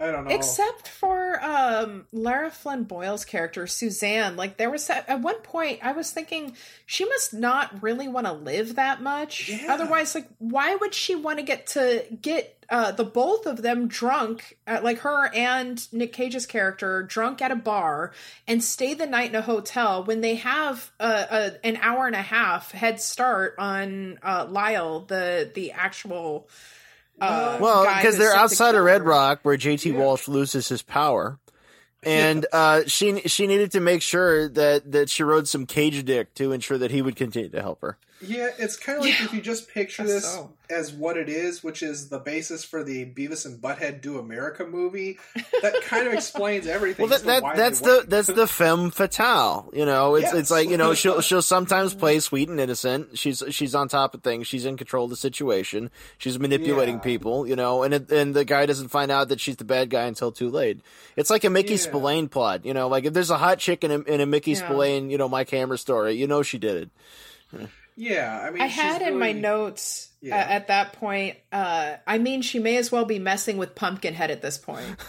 [0.00, 0.34] I don't know.
[0.34, 4.36] Except for um, Lara Flynn Boyle's character, Suzanne.
[4.36, 8.32] Like, there was at one point, I was thinking she must not really want to
[8.32, 9.48] live that much.
[9.48, 9.72] Yeah.
[9.72, 13.88] Otherwise, like, why would she want to get to get uh, the both of them
[13.88, 18.12] drunk, uh, like her and Nick Cage's character, drunk at a bar
[18.46, 22.16] and stay the night in a hotel when they have a, a an hour and
[22.16, 26.48] a half head start on uh, Lyle, the the actual.
[27.20, 29.02] Uh, well, because they're sent the outside of Red.
[29.02, 29.98] Rock, where JT Yeah.
[29.98, 31.38] Walsh loses his power.
[32.02, 36.34] And uh, she she needed to make sure that, that she rode some cage dick
[36.34, 37.96] to ensure that he would continue to help her.
[38.20, 40.50] Yeah, it's kind of like if you just picture this so.
[40.70, 44.64] as what it is, which is the basis for the Beavis and Butthead Do America
[44.64, 45.18] movie.
[45.60, 47.06] That kind of explains everything.
[47.06, 48.10] Well, that, that that's the went.
[48.10, 49.68] that's the femme fatale.
[49.74, 50.34] You know, it's Yes.
[50.34, 53.18] it's like you know she'll she'll sometimes play sweet and innocent.
[53.18, 54.46] She's she's on top of things.
[54.46, 55.90] She's in control of the situation.
[56.16, 57.00] She's manipulating Yeah.
[57.02, 57.46] people.
[57.46, 60.04] You know, and it, and the guy doesn't find out that she's the bad guy
[60.04, 60.80] until too late.
[61.16, 61.78] It's like a Mickey Yeah.
[61.78, 62.64] Spillane plot.
[62.64, 64.64] You know, like if there's a hot chick in a, in a Mickey Yeah.
[64.64, 66.88] Spillane, you know, my camera story, you know she did
[67.52, 67.68] it.
[67.96, 70.36] Yeah, I mean, I she's had in my notes Yeah.
[70.36, 71.36] uh, at that point.
[71.52, 74.84] Uh, I mean, she may as well be messing with Pumpkinhead at this point.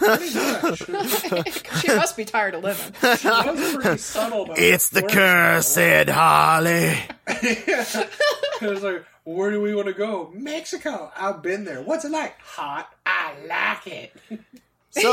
[1.80, 2.92] She must be tired of living.
[3.18, 6.96] She was pretty subtle about It's the where- curse, said Harley.
[8.62, 10.30] It was like, where do we want to go?
[10.32, 11.12] Mexico.
[11.14, 11.82] I've been there.
[11.82, 12.38] What's it like?
[12.40, 12.88] Hot.
[13.04, 14.12] I like it.
[14.30, 14.38] So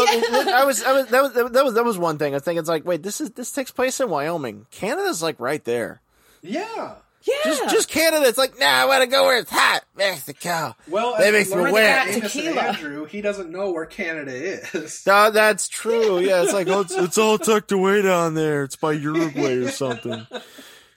[0.08, 2.34] it- it- I was, I was, that was, that was, that was one thing.
[2.36, 4.66] I think it's like, wait, this is this takes place in Wyoming.
[4.72, 6.02] Canada's like right there.
[6.42, 6.96] Yeah.
[7.26, 8.26] Yeah, Just, just Canada.
[8.28, 9.82] It's like, nah, I want to go where it's hot.
[9.96, 10.76] Mexico.
[10.90, 11.94] Well, That as makes we me learned wet.
[11.94, 12.62] about Amos and Tequila.
[12.62, 15.04] Andrew, he doesn't know where Canada is.
[15.08, 16.20] Uh, that's true.
[16.20, 18.64] Yeah, it's like oh, it's, it's all tucked away down there.
[18.64, 20.26] It's by Uruguay or something.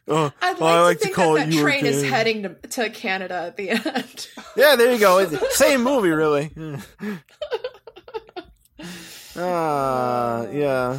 [0.09, 2.55] Uh, I'd like, I like to to call that it that train is heading to,
[2.55, 4.29] to Canada at the end.
[4.57, 5.27] Yeah, there you go.
[5.51, 6.51] Same movie, really.
[9.37, 10.99] Ah, yeah.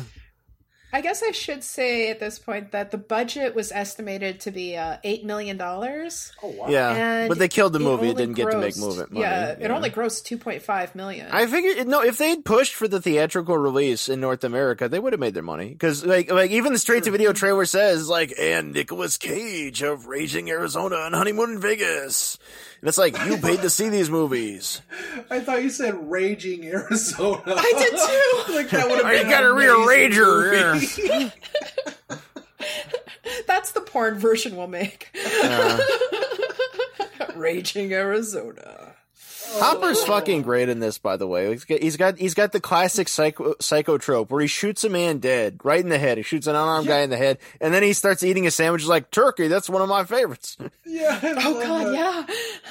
[0.93, 4.77] I guess I should say at this point that the budget was estimated to be
[4.77, 6.31] uh, eight million dollars.
[6.41, 6.69] Oh, wow.
[6.69, 8.07] Yeah, And but they killed the movie.
[8.07, 9.25] It, only didn't get to make grossed- move it money.
[9.25, 11.27] Yeah, it only grossed two point five million.
[11.29, 12.01] I figured no.
[12.01, 15.43] If they'd pushed for the theatrical release in North America, they would have made their
[15.43, 15.69] money.
[15.69, 20.07] Because like, like even the straight to video trailer says like, and Nicolas Cage of
[20.07, 22.37] Raging Arizona and Honeymoon in Vegas.
[22.79, 24.81] And it's like you paid to see these movies.
[25.31, 27.41] I thought you said Raging Arizona.
[27.47, 27.91] I did
[28.47, 28.53] too.
[28.55, 31.31] like that would have Oh, been you got a an real amazing rager, movie.
[33.47, 35.09] That's the porn version we'll make.
[37.35, 38.76] Raging Arizona.
[39.59, 41.49] Hopper's fucking great in this, by the way.
[41.51, 45.19] He's got he's got, he's got the classic psycho psychotrope where he shoots a man
[45.19, 46.17] dead right in the head.
[46.17, 48.85] He shoots an unarmed guy in the head, and then he starts eating a sandwich
[48.85, 49.47] like turkey.
[49.47, 50.57] That's one of my favorites.
[50.85, 51.19] Yeah.
[51.23, 52.29] Oh god, that.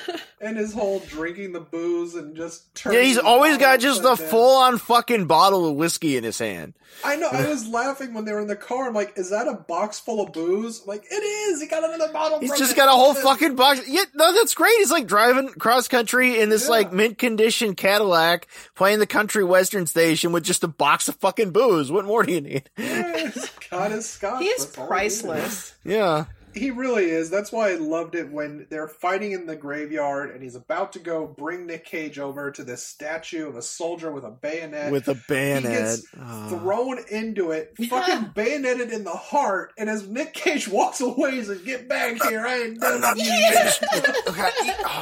[0.08, 0.16] yeah.
[0.38, 4.16] And his whole drinking the booze and just turning Yeah, he's always got just a
[4.18, 6.74] full on fucking bottle of whiskey in his hand.
[7.02, 7.28] I know.
[7.32, 8.86] I was laughing when they were in the car.
[8.86, 11.62] I'm like, "Is that a box full of booze?" I'm like, it is.
[11.62, 12.38] He got another bottle.
[12.38, 12.76] He's from just it.
[12.76, 13.88] got a whole fucking box.
[13.88, 14.74] Yeah, no, that's great.
[14.76, 16.70] He's like driving cross country in this Yeah.
[16.70, 21.50] like mint condition Cadillac, playing the country western station with just a box of fucking
[21.50, 21.90] booze.
[21.90, 22.70] What more do you need?
[22.78, 24.42] Yeah, he's got his scotch.
[24.42, 25.74] He is That's all he priceless.
[25.84, 26.24] Yeah.
[26.56, 27.30] He really is.
[27.30, 30.98] That's why I loved it when they're fighting in the graveyard and he's about to
[30.98, 34.90] go bring Nick Cage over to this statue of a soldier with a bayonet.
[34.90, 35.70] With a bayonet.
[35.70, 36.48] he gets Oh.
[36.58, 41.42] thrown into it, fucking bayoneted in the heart, and as Nick Cage walks away, he
[41.44, 42.46] says, "Get back here!
[42.46, 43.80] I ain't done with you yet."
[44.26, 44.52] God,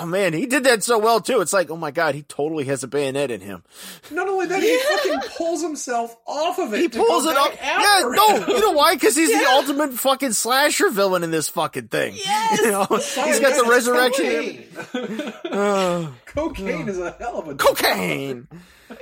[0.02, 1.40] oh man, he did that so well too.
[1.40, 3.62] It's like, oh my god, he totally has a bayonet in him.
[4.10, 6.80] Not only that, he fucking pulls himself off of it.
[6.80, 7.58] He pulls it back up.
[7.62, 8.08] Yeah,
[8.46, 8.94] no, you know why?
[8.94, 12.14] Because he's the ultimate fucking slasher villain in this fucking thing.
[12.16, 12.60] Yes!
[12.60, 14.64] You know, he's got the resurrection.
[14.74, 18.48] Cocaine, Uh, Cocaine is a hell of a cocaine.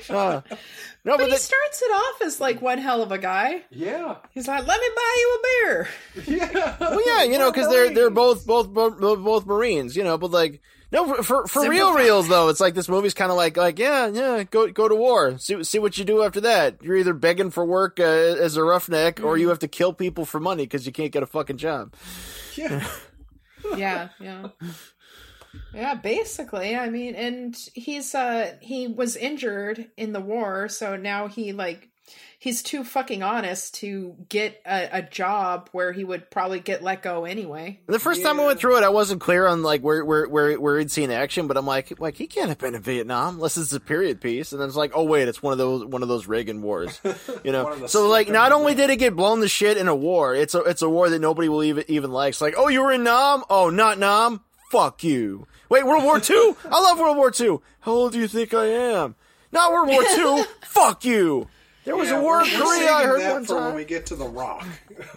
[0.09, 0.41] Uh,
[1.05, 3.63] no, But but he that, starts it off as like one hell of a guy.
[3.71, 5.89] Yeah, He's like, "Let me buy you a beer."
[6.27, 6.77] yeah.
[6.81, 10.31] well, yeah, you know, because they're they're both both both both Marines, you know, but
[10.31, 10.61] like.
[10.93, 13.79] No, for for, for real reals though, it's like this movie's kind of like like
[13.79, 16.83] yeah yeah go go to war see see what you do after that.
[16.83, 19.41] You're either begging for work uh, as a roughneck or Mm-hmm.
[19.41, 21.95] you have to kill people for money because you can't get a fucking job.
[22.57, 22.87] Yeah.
[23.77, 24.49] yeah, yeah.
[25.75, 26.77] Yeah, basically.
[26.77, 31.89] I mean, and he's uh he was injured in the war, so now he like
[32.43, 37.01] he's too fucking honest to get a, a job where he would probably get let
[37.01, 37.79] go anyway.
[37.87, 40.61] The first time I went through it, I wasn't clear on like where where where
[40.61, 43.57] where he'd seen action, but I'm like, like he can't have been in Vietnam unless
[43.57, 44.51] it's a period piece.
[44.51, 47.01] And then it's like, oh wait, it's one of those one of those Reagan wars,
[47.45, 47.87] you know.
[47.87, 50.63] So like, not only did it get blown to shit in a war, it's a
[50.63, 52.31] it's a war that nobody will even even like.
[52.31, 53.45] It's like, oh, you were in Nam?
[53.49, 54.41] Oh, not Nam?
[54.73, 55.47] Fuck you.
[55.69, 56.57] Wait, World War Two?
[56.69, 57.63] I love World War Two.
[57.81, 59.15] How old do you think I am?
[59.53, 60.45] Not World War Two.
[60.63, 61.47] Fuck you.
[61.85, 62.93] There was Yeah, a war we're- in Korea.
[62.93, 63.75] I heard that one for when time.
[63.75, 64.65] we get to the Rock.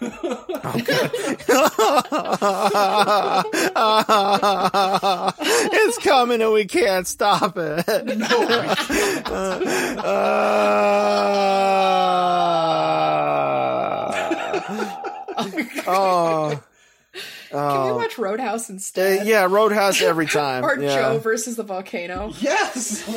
[5.72, 7.86] it's coming and we can't stop it.
[15.86, 16.60] oh,
[17.50, 19.26] Can we watch Roadhouse Uh, instead?
[19.26, 20.64] yeah, Roadhouse every time.
[20.64, 20.94] Or yeah.
[20.94, 22.32] Joe versus the volcano.
[22.40, 23.08] yes.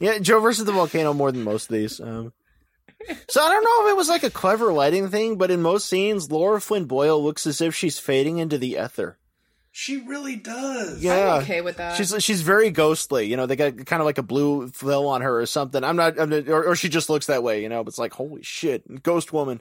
[0.00, 2.00] Yeah, Joe versus the volcano more than most of these.
[2.00, 2.32] Um,
[3.28, 5.88] so I don't know if it was like a clever lighting thing, but in most
[5.88, 9.18] scenes, Laura Flynn Boyle looks as if she's fading into the ether.
[9.70, 11.02] she really does.
[11.02, 11.96] Yeah, I'm okay with that.
[11.96, 13.26] She's she's very ghostly.
[13.26, 15.84] You know, they got kind of like a blue fill on her or something.
[15.84, 17.62] I'm not, I'm not or, or she just looks that way.
[17.62, 19.60] You know, but it's like holy shit, ghost woman.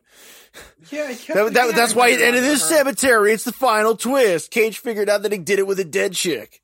[0.92, 3.34] Yeah, I That, that, thinking that's why it ended in this cemetery.
[3.34, 4.50] It's the final twist.
[4.50, 6.62] Cage figured out that he did it with a dead chick.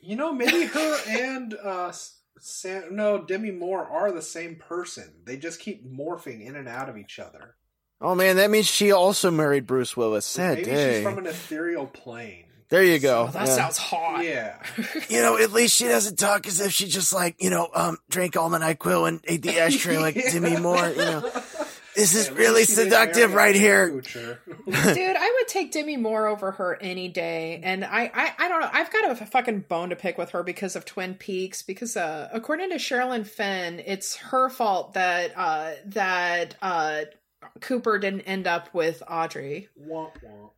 [0.00, 1.92] You know, maybe her and uh,
[2.38, 5.12] Sam, no Demi Moore are the same person.
[5.24, 7.56] They just keep morphing in and out of each other.
[8.00, 10.26] Oh man, that means she also married Bruce Willis.
[10.26, 10.94] Sad Maybe day.
[10.96, 12.44] she's from an ethereal plane.
[12.68, 13.26] there you go.
[13.28, 13.54] Oh, that Yeah.
[13.54, 14.22] sounds hot.
[14.24, 14.56] Yeah.
[15.08, 17.96] You know, at least she doesn't talk as if she just like, you know, um,
[18.10, 21.30] drank all the NyQuil and ate the ashtray like Demi Moore, you know.
[21.96, 23.88] This is At least really seductive right here.
[24.00, 27.60] Dude, I would take Demi Moore over her any day.
[27.62, 28.70] And I, I, I don't know.
[28.70, 31.62] I've got a fucking bone to pick with her because of Twin Peaks.
[31.62, 37.02] Because uh, according to Sherilyn Fenn, it's her fault that uh, that uh,
[37.60, 40.50] Cooper didn't end up with Audrey Womp womp.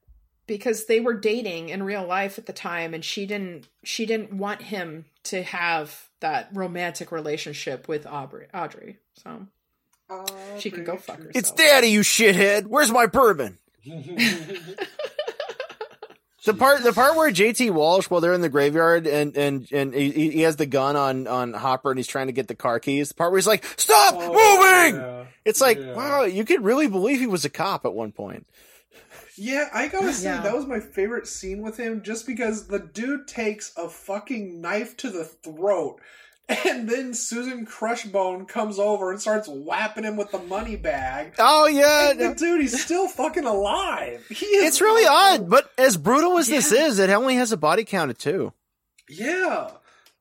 [0.49, 4.33] because they were dating in real life at the time, and she didn't she didn't
[4.33, 8.99] want him to have that romantic relationship with Aubrey Audrey.
[9.23, 9.47] So
[10.11, 10.25] Oh,
[10.59, 11.33] she can go fuck herself.
[11.37, 12.67] It's daddy, you shithead.
[12.67, 13.59] Where's my bourbon?
[16.45, 19.93] The part, the part where JT Walsh, while they're in the graveyard and and and
[19.93, 22.81] he, he has the gun on on Hopper and he's trying to get the car
[22.81, 23.09] keys.
[23.09, 25.25] The part where he's like, "Stop Oh, moving!" yeah.
[25.45, 25.93] It's like, Yeah.
[25.95, 28.47] wow, you could really believe he was a cop at one point.
[29.37, 30.41] Yeah, I gotta say Yeah.
[30.41, 34.97] that was my favorite scene with him, just because the dude takes a fucking knife
[34.99, 36.01] to the throat,
[36.67, 41.35] and then Susan Crushbone comes over and starts whapping him with the money bag.
[41.39, 44.25] Oh yeah, And dude, he's still fucking alive.
[44.31, 45.51] It's really odd.
[45.51, 48.53] But as brutal as this is, it only has a body count of two.
[49.09, 49.71] Yeah.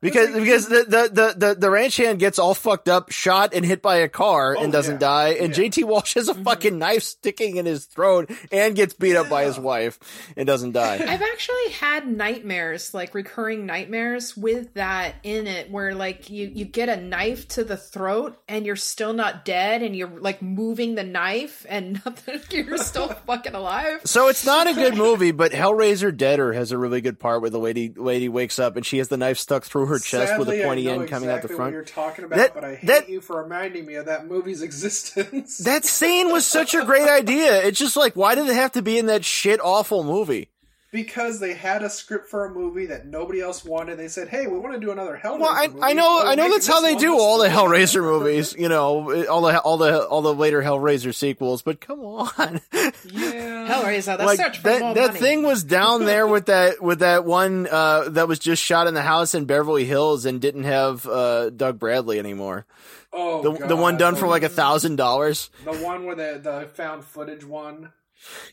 [0.00, 3.52] Because like- because the, the, the, the, the ranch hand gets all fucked up, shot
[3.52, 4.98] and hit by a car Oh, and doesn't yeah.
[5.08, 5.64] die, and Yeah.
[5.64, 6.44] JT Walsh has a mm-hmm.
[6.44, 9.98] fucking knife sticking in his throat and gets beat up by his wife
[10.36, 10.94] and doesn't die.
[11.06, 16.64] I've actually had nightmares, like recurring nightmares with that in it, where like you you
[16.64, 20.94] get a knife to the throat and you're still not dead, and you're like moving
[20.94, 24.02] the knife and nothing, you're still fucking alive.
[24.04, 27.50] So it's not a good movie, but Hellraiser Deader has a really good part where
[27.50, 30.48] the lady lady wakes up and she has the knife stuck through her chest with
[30.48, 31.68] a pointy end coming out the exactly front.
[31.68, 34.26] What you're talking about, That- but I hate that- you for reminding me of that
[34.28, 35.58] movie's existence.
[35.58, 37.62] That scene was such a great idea.
[37.64, 40.48] It's just like, why did it have to be in that shit awful movie?
[40.90, 43.96] Because they had a script for a movie that nobody else wanted.
[43.98, 45.80] They said, "Hey, we want to do another Hellraiser Well, I, movie.
[45.82, 47.48] I know, I know that's how they do all the.
[47.48, 48.54] Hellraiser movies.
[48.58, 51.62] You know, all the all the all the later Hellraiser sequels.
[51.62, 52.60] But come on,
[53.04, 53.68] Yeah.
[53.68, 55.20] Hellraiser, the like search for that that money.
[55.20, 58.94] thing was down there with that with that one uh, that was just shot in
[58.94, 62.64] the house in Beverly Hills and didn't have uh, Doug Bradley anymore.
[63.12, 65.50] Oh, The the one done The- for like a thousand dollars.
[65.64, 67.92] the one where the the found footage one.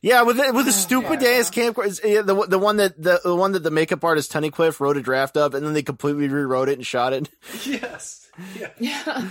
[0.01, 1.29] Yeah, with the, with the oh, stupid yeah.
[1.29, 1.99] ass camcorder.
[2.03, 5.01] Yeah, the the one that the, the one that the makeup artist Tunnicliffe wrote a
[5.01, 7.29] draft of, and then they completely rewrote it and shot it,
[7.65, 8.29] Yes.
[8.59, 8.69] Yeah.
[8.79, 9.29] Yeah.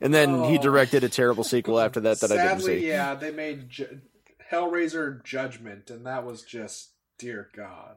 [0.00, 0.62] and then he Oh.
[0.62, 2.86] directed a terrible sequel after that that I didn't see.
[2.86, 4.00] yeah, they made Ju-
[4.52, 7.96] Hellraiser Judgment, and that was just dear God.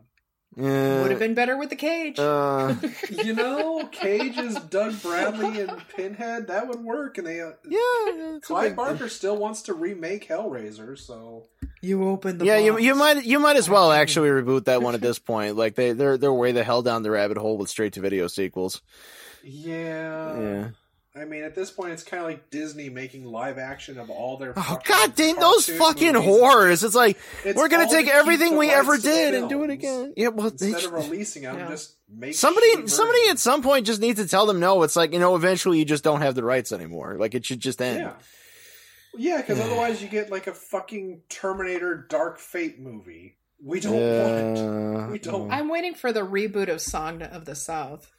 [0.55, 1.01] Yeah.
[1.03, 2.19] Would have been better with the cage.
[2.19, 2.75] Uh,
[3.09, 6.47] You know, Cage is Doug Bradley and Pinhead.
[6.47, 7.39] That would work, and they.
[7.39, 7.79] Uh, yeah,
[8.35, 11.45] it's Clive big- Barker still wants to remake Hellraiser, so
[11.81, 14.95] you open the Yeah, you you might you might as well actually reboot that one
[14.95, 15.55] at this point.
[15.55, 18.27] Like they they're they're way the hell down the rabbit hole with straight to video
[18.27, 18.81] sequels.
[19.43, 20.39] yeah.
[20.39, 20.67] Yeah.
[21.19, 24.37] I mean, at this point, it's kind of like Disney making live action of all
[24.37, 24.53] their.
[24.55, 26.27] Oh god damn those fucking movies.
[26.29, 26.83] horrors!
[26.83, 30.13] It's like It's we're gonna take everything we ever did and do it again.
[30.15, 31.67] Yeah, well, they, Instead of releasing them, Yeah.
[31.69, 34.83] just make somebody shitty somebody at some point just needs to tell them no.
[34.83, 37.17] It's like you know, eventually you just don't have the rights anymore.
[37.19, 37.99] Like it should just end.
[37.99, 38.13] Yeah.
[39.17, 43.35] Yeah, because otherwise you get like a fucking Terminator Dark Fate movie.
[43.61, 44.57] We don't want.
[44.57, 45.51] Uh, We don't.
[45.51, 48.09] I'm waiting for the reboot of Song of the South.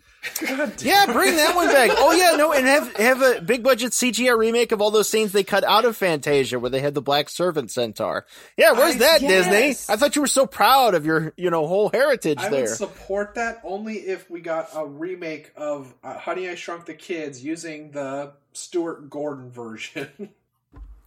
[0.41, 0.87] God damn.
[0.87, 1.91] Yeah, bring that one back.
[1.95, 5.33] Oh yeah, no, and have have a big budget CGI remake of all those scenes
[5.33, 8.27] they cut out of Fantasia where they had the black servant centaur.
[8.57, 9.47] Yeah, where's I- that yes.
[9.47, 9.95] Disney?
[9.95, 12.61] I thought you were so proud of your you know whole heritage I there.
[12.63, 16.95] would support that only if we got a remake of uh, Honey I Shrunk the
[16.95, 20.09] Kids using the Stuart Gordon version.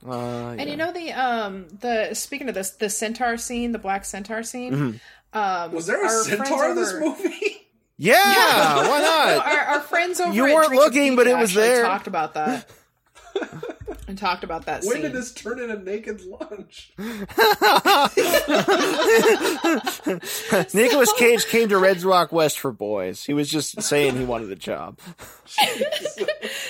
[0.06, 4.04] Uh, And you know the um the speaking of this the centaur scene, the black
[4.04, 4.74] centaur scene.
[4.74, 5.38] Mm-hmm.
[5.38, 7.60] Um, Was there a centaur in this over- movie?
[7.98, 9.46] yeah, why No, not?
[9.48, 11.84] our, our friends over You at weren't Drink looking, but it was actually there.
[11.84, 12.70] Talked about that.
[14.08, 15.02] and talked about that When scene.
[15.04, 16.94] did this turn into naked lunch?
[20.74, 23.24] Nicolas Cage came to Red Rock West for boys.
[23.24, 25.00] He was just saying he wanted a job.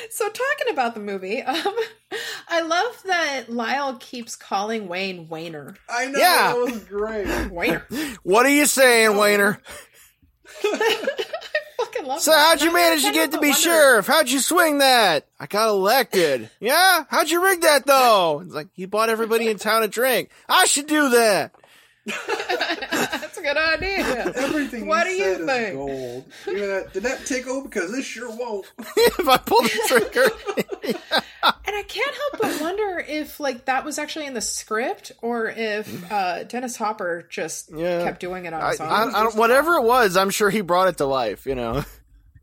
[0.10, 1.76] So talking about the movie, um,
[2.48, 5.76] I love that Lyle keeps calling Wayne Wayner.
[5.90, 6.54] I know Yeah.
[6.54, 7.28] that was great.
[7.52, 7.84] Wayner.
[8.24, 9.60] What are you saying, Wayner?
[12.20, 12.48] So that.
[12.50, 14.08] how'd you manage to get to be sheriff?
[14.08, 15.26] How'd you swing that?
[15.40, 16.50] I got elected.
[16.60, 17.06] Yeah?
[17.08, 18.42] How'd you rig that though?
[18.46, 20.30] It's like, he bought everybody in town a drink.
[20.50, 21.54] I should do that.
[23.44, 24.34] That's a good idea.
[24.36, 25.76] Everything What he do you said is think?
[25.76, 26.26] gold.
[26.48, 27.64] You know that, did that tickle?
[27.64, 28.66] Because this sure won't.
[28.98, 30.96] if I pull the trigger.
[31.66, 35.48] And I can't help but wonder if like that was actually in the script or
[35.50, 38.04] if uh, Dennis Hopper just Yeah.
[38.04, 38.88] kept doing it on his own.
[38.88, 41.46] I, I don't, whatever it was, I'm sure he brought it to life.
[41.46, 41.84] You know.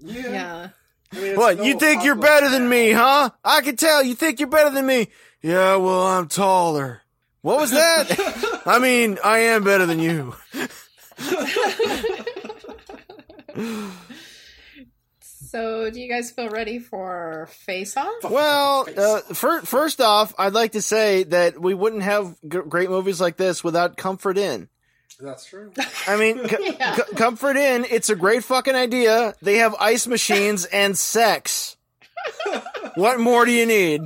[0.00, 0.28] Yeah.
[0.30, 0.68] yeah.
[1.12, 1.58] I mean, What?
[1.58, 2.70] no you think you're apocalypse better than now.
[2.70, 3.30] me, huh?
[3.44, 4.02] I can tell.
[4.02, 5.08] You think you're better than me.
[5.42, 7.00] Yeah, well, I'm taller.
[7.42, 8.62] What was that?
[8.66, 10.34] I mean, I am better than you.
[15.22, 18.22] So, do you guys feel ready for Face Off?
[18.30, 22.88] Well, uh, fir- first off, I'd like to say that we wouldn't have g- great
[22.88, 24.68] movies like this without Comfort Inn.
[25.18, 25.72] That's true.
[26.06, 26.94] I mean, c- Yeah.
[26.94, 29.34] c- Comfort Inn, it's a great fucking idea.
[29.42, 31.76] They have ice machines and sex.
[32.94, 34.02] what more do you need?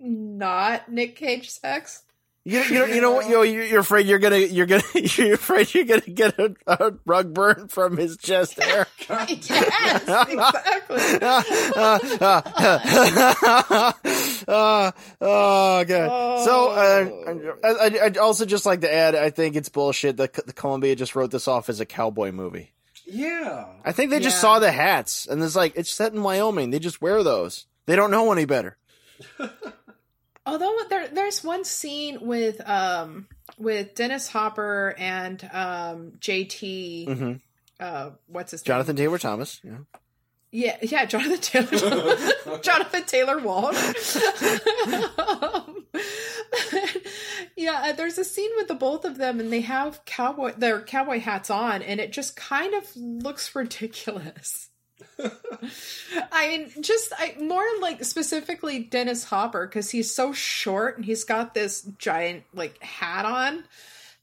[0.00, 2.02] Not Nick Cage sex.
[2.42, 3.28] You, you know, you know what?
[3.30, 7.34] You're, you're afraid you're gonna, you're gonna, you're afraid you're gonna get a, a rug
[7.34, 8.86] burn from his chest hair.
[9.08, 10.96] yes, exactly.
[14.48, 16.44] uh, oh god.
[16.44, 17.10] So uh,
[17.64, 20.96] I, I, I'd also just like to add, I think it's bullshit that C- Columbia
[20.96, 22.72] just wrote this off as a cowboy movie.
[23.06, 23.66] Yeah.
[23.84, 24.40] I think they just Yeah.
[24.40, 26.70] saw the hats and it's like it's set in Wyoming.
[26.70, 27.66] They just wear those.
[27.86, 28.76] They don't know any better.
[30.50, 33.26] Although there, there's one scene with um
[33.58, 37.06] with Dennis Hopper and um JT.
[37.18, 37.32] hmm
[37.78, 39.04] Uh, what's his Jonathan name?
[39.06, 39.60] Taylor Thomas.
[39.64, 39.78] Yeah.
[40.52, 42.58] Yeah, yeah, Jonathan Taylor.
[42.62, 44.16] Jonathan Taylor Walsh.
[45.16, 45.86] um,
[47.56, 50.80] yeah, uh, there's a scene with the both of them, and they have cowboy their
[50.82, 54.69] cowboy hats on, and it just kind of looks ridiculous.
[56.32, 61.24] I mean, just I, more like specifically Dennis Hopper because he's so short and he's
[61.24, 63.64] got this giant like hat on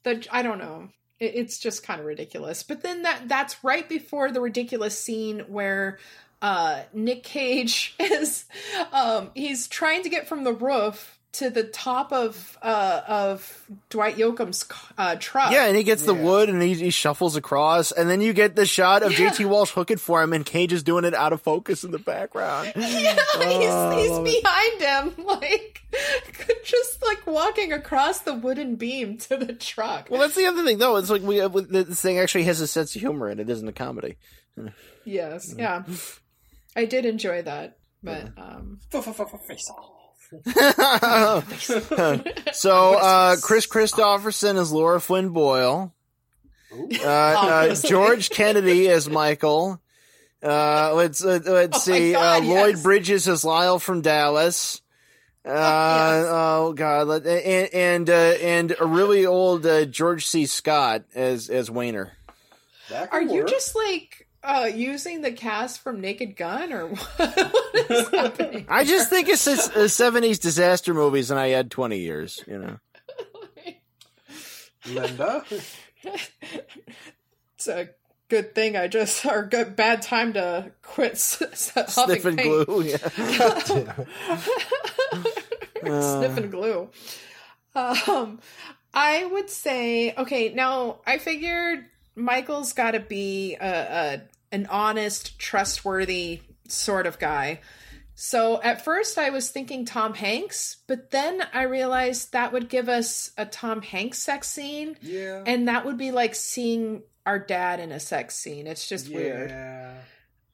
[0.04, 0.90] that I don't know.
[1.20, 2.64] It, it's just kind of ridiculous.
[2.64, 6.00] But then that that's right before the ridiculous scene where
[6.42, 8.46] uh Nick Cage is
[8.92, 14.16] um he's trying to get from the roof to the top of uh of Dwight
[14.16, 14.66] Yoakam's
[14.98, 15.52] uh truck.
[15.52, 18.56] Yeah, and he gets the wood and he, he shuffles across, and then you get
[18.56, 19.30] the shot of Yeah.
[19.32, 22.00] JT Walsh hooking for him, and Cage is doing it out of focus in the
[22.00, 22.72] background.
[22.76, 24.82] Yeah, Oh, he's, he's behind
[25.18, 25.82] him, like
[26.64, 30.08] just like walking across the wooden beam to the truck.
[30.10, 30.96] Well, that's the other thing, though.
[30.96, 33.44] It's like we uh, this thing actually has a sense of humor in it.
[33.50, 34.18] It isn't a comedy.
[35.06, 35.84] yes, yeah,
[36.76, 39.92] I did enjoy that, but um, Face off.
[42.54, 45.94] so, uh, Kris Kristofferson is Lara Flynn Boyle.
[46.72, 49.82] Uh, uh, George Kennedy is Michael.
[50.44, 52.12] Uh, let's uh, let's Oh see.
[52.12, 52.84] God, uh, Lloyd.
[52.84, 54.82] Bridges is Lyle from Dallas.
[55.46, 56.26] Uh, yes.
[56.30, 60.46] oh God, and and uh, and a really old uh, George C.
[60.46, 62.12] Scott as as Wayner.
[62.94, 64.17] Are could you just like
[64.48, 68.66] uh using the cast from Naked Gun or what, what is happening?
[68.70, 72.44] I just think it's it's seventies disaster movies, and I had twenty years.
[72.48, 72.78] You know,
[74.88, 75.44] Linda?
[77.56, 77.90] It's a
[78.30, 82.84] good thing I just or good bad time to quit s- s- sniffing glue.
[82.84, 82.98] Yeah.
[85.84, 86.20] Uh.
[86.20, 86.90] sniffing glue.
[87.76, 88.40] Um,
[88.94, 90.50] I would say okay.
[90.54, 91.86] Now I figured
[92.16, 94.22] Michael's got to be a, a
[94.52, 97.62] an honest, trustworthy sort of guy.
[98.16, 102.90] So at first I was thinking Tom Hanks, but then I realized that would give
[102.90, 105.44] us a Tom Hanks sex scene, Yeah.
[105.46, 108.66] and that would be like seeing our dad in a sex scene.
[108.68, 109.52] It's just weird.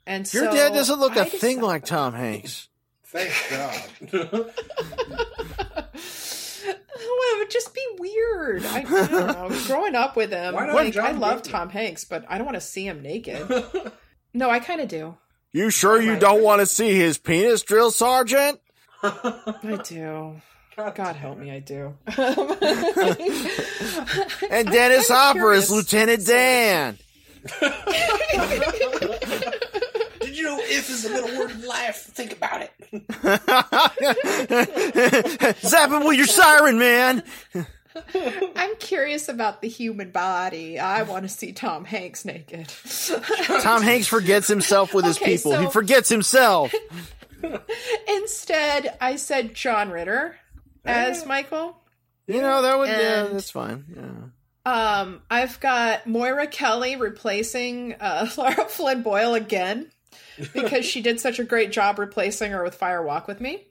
[0.05, 2.67] And Your so dad doesn't look a I thing like Tom Hanks.
[3.05, 3.31] Thank
[4.11, 4.53] God.
[7.33, 8.65] well, it would just be weird.
[8.65, 9.49] I, I don't know.
[9.67, 11.51] Growing up with him, Why not like, John I love Goodman?
[11.51, 13.47] Tom Hanks, but I don't want to see him naked.
[14.33, 15.17] no, I kind of do.
[15.51, 18.59] You sure you don't want to see his penis, drill sergeant?
[19.03, 20.41] I do.
[20.75, 21.95] God help me, I do.
[24.49, 26.97] And Dennis Hopper is Lieutenant Dan.
[30.57, 31.97] Did you know if is the middle word in life?
[31.97, 32.71] Think about it.
[35.61, 37.23] Zap him with your siren, man.
[38.55, 40.79] I'm curious about the human body.
[40.79, 42.67] I want to see Tom Hanks naked.
[43.61, 45.51] Tom Hanks forgets himself with his Okay, people.
[45.51, 46.73] so- He forgets himself.
[48.07, 50.35] Instead, I said John Ritter
[50.85, 51.77] as Michael.
[52.27, 52.87] You know that would.
[52.89, 53.85] Yeah, that's fine.
[53.95, 54.29] Yeah.
[54.65, 59.91] Um, I've got Moira Kelly replacing uh, Lara Flynn Boyle again
[60.53, 63.65] because she did such a great job replacing her with Fire Walk with Me.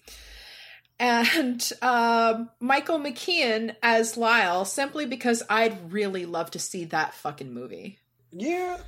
[0.99, 7.53] and um, Michael McKean as Lyle, simply because I'd really love to see that fucking
[7.53, 7.99] movie.
[8.31, 8.79] Yeah.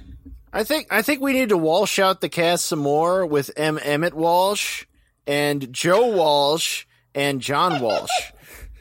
[0.53, 3.79] I think I think we need to Walsh out the cast some more with M.
[3.83, 4.87] Emmett Walsh
[5.27, 8.33] and Joe Walsh and John Walsh.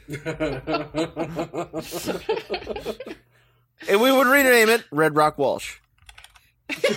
[3.88, 5.78] and we would rename it Red Rock Walsh.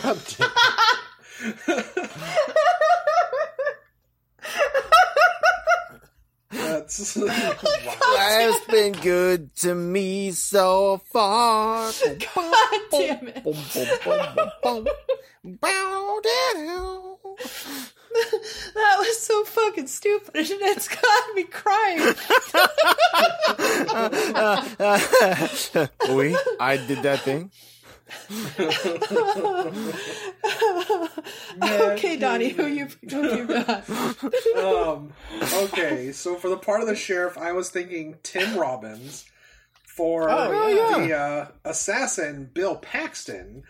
[6.50, 7.18] That's.
[7.18, 11.92] Life's been good to me so far.
[12.36, 13.44] God damn it.
[18.74, 22.16] That was so fucking stupid, and it's got me crying.
[26.10, 27.52] Oui, I did that thing.
[31.62, 33.90] okay, Donnie, who you who you got?
[34.58, 35.14] um,
[35.54, 39.26] okay, so for the part of the sheriff, I was thinking Tim Robbins.
[39.86, 41.00] For Oh, yeah.
[41.08, 43.64] the uh, assassin, Bill Paxton.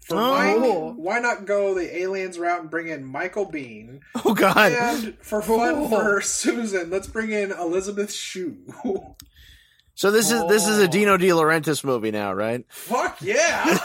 [0.00, 0.92] For Oh.
[0.92, 4.00] Mike, why not go the aliens route and bring in Michael Biehn?
[4.24, 4.72] Oh God.
[4.72, 5.88] And for fun Oh.
[5.88, 8.56] for Susan, let's bring in Elizabeth Shue.
[9.96, 10.86] So this is this is a Oh.
[10.88, 12.64] Dino De Laurentiis movie now, right?
[12.68, 13.78] Fuck yeah!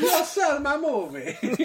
[0.00, 1.36] You'll sell my movie.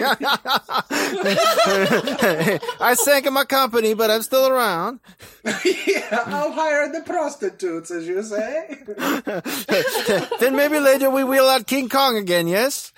[2.80, 4.98] I sank in my company, but I'm still around.
[5.44, 8.78] yeah, I'll hire the prostitutes, as you say.
[10.40, 12.92] then maybe later we wheel out King Kong again, yes?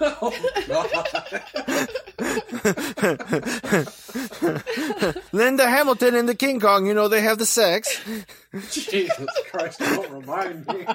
[0.00, 0.32] Oh,
[5.32, 8.00] Linda Hamilton and the King Kong, you know, they have the sex.
[8.70, 10.86] Jesus Christ, don't remind me.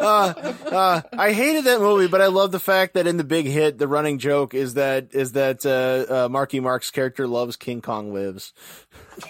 [0.00, 3.46] Uh, uh, I hated that movie, but I love the fact that in the big
[3.46, 7.82] hit, the running joke is that is that uh, uh, Marky Mark's character loves King
[7.82, 8.52] Kong lives.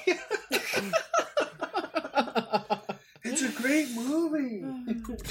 [3.42, 4.62] It's a great movie.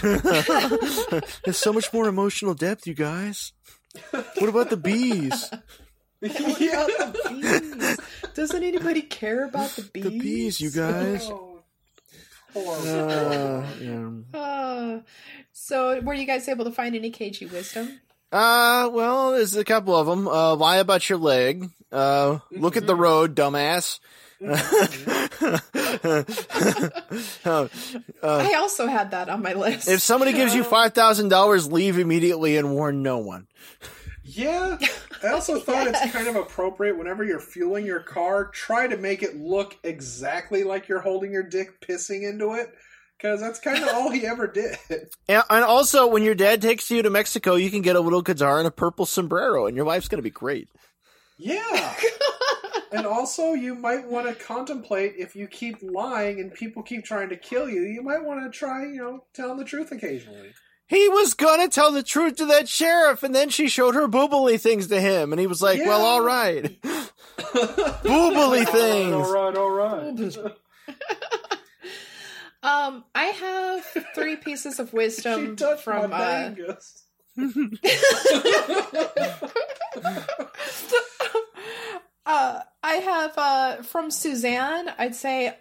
[1.44, 3.54] There's so much more emotional depth, you guys.
[4.10, 5.48] What about the bees?
[6.20, 6.88] yeah.
[7.30, 7.98] Bees.
[8.34, 10.04] Doesn't anybody care about the bees?
[10.04, 11.30] The bees, you guys.
[11.30, 11.46] Oh.
[12.56, 14.10] Uh, yeah.
[14.34, 15.00] Uh,
[15.52, 18.00] so, were you guys able to find any KG wisdom?
[18.32, 20.28] Uh, well, there's a couple of them.
[20.28, 21.70] Uh, lie about your leg.
[21.92, 24.00] Uh, look at the road, dumbass.
[24.42, 24.58] Uh,
[28.24, 29.88] I also had that on my list.
[29.88, 33.48] if somebody gives you five thousand dollars, leave immediately and warn no one.
[34.24, 34.78] Yeah,
[35.24, 39.24] I also thought it's kind of appropriate whenever you're fueling your car, try to make
[39.24, 42.74] it look exactly like you're holding your dick pissing into it,
[43.18, 44.78] because that's kind of all he ever did.
[45.28, 48.22] And, and also, when your dad takes you to Mexico, you can get a little
[48.22, 50.70] guitar and a purple sombrero, and your life's gonna be great.
[51.40, 51.96] Yeah.
[52.92, 57.30] and also, you might want to contemplate if you keep lying and people keep trying
[57.30, 60.52] to kill you, you might want to try, you know, telling the truth occasionally.
[60.86, 64.60] He was gonna tell the truth to that sheriff, and then she showed her boobily
[64.60, 66.06] things to him, and he was like, "Well, Yeah.
[66.06, 66.82] all right,
[67.38, 70.34] boobily things." All right, all right.
[72.64, 73.86] um, I have
[74.16, 77.04] three pieces of she wisdom touched from my uh, dangus.
[82.26, 84.90] Uh, I have uh, from Suzanne.
[84.98, 85.56] I'd say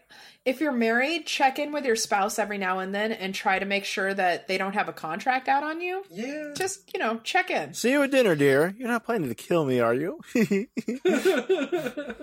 [0.44, 3.66] if you're married, check in with your spouse every now and then, and try to
[3.66, 6.04] make sure that they don't have a contract out on you.
[6.10, 6.52] Yeah.
[6.56, 7.74] Just you know, check in.
[7.74, 8.74] See you at dinner, dear.
[8.78, 10.20] You're not planning to kill me, are you?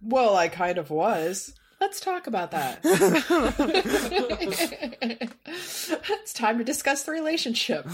[0.00, 1.54] Well, I kind of was.
[1.80, 2.80] Let's talk about that.
[5.46, 7.86] it's time to discuss the relationship.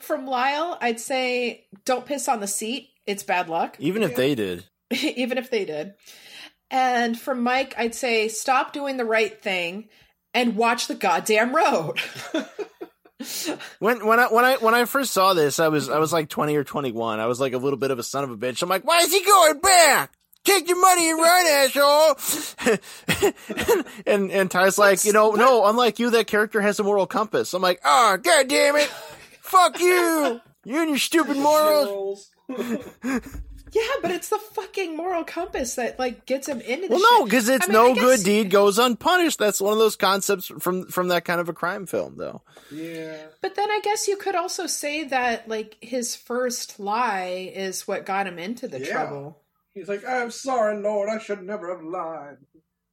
[0.00, 2.90] From Lyle, I'd say don't piss on the seat.
[3.04, 4.64] It's bad luck, Even if they did.
[4.90, 5.94] even if they did.
[6.70, 9.88] And from Mike, I'd say stop doing the right thing
[10.34, 12.00] and watch the goddamn road.
[13.78, 16.28] When when I when I when I first saw this, I was I was like
[16.28, 17.18] twenty or twenty one.
[17.18, 18.62] I was like a little bit of a son of a bitch.
[18.62, 20.12] I'm like, why is he going back?
[20.46, 21.46] Take your money and run,
[22.66, 22.78] asshole.
[23.48, 27.06] and, and and Ty's like, you know, no, unlike you, that character has a moral
[27.06, 27.52] compass.
[27.52, 28.88] I'm like, ah, oh, god damn it,
[29.40, 32.30] fuck you, you and your stupid morals.
[32.48, 33.18] yeah,
[34.00, 37.18] but it's the fucking moral compass that like gets him into the Well, shit.
[37.18, 39.38] no, because it's I mean, no guess- good deed goes unpunished.
[39.38, 42.42] That's one of those concepts from from that kind of a crime film, though.
[42.70, 43.16] yeah.
[43.42, 48.06] But then I guess you could also say that like his first lie is what
[48.06, 48.92] got him into the Yeah.
[48.92, 49.38] trouble.
[49.76, 52.38] He's like, I'm sorry, Lord, I should never have lied.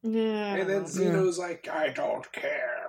[0.04, 0.56] Yeah.
[0.56, 2.82] And then Zeno's like, I don't care.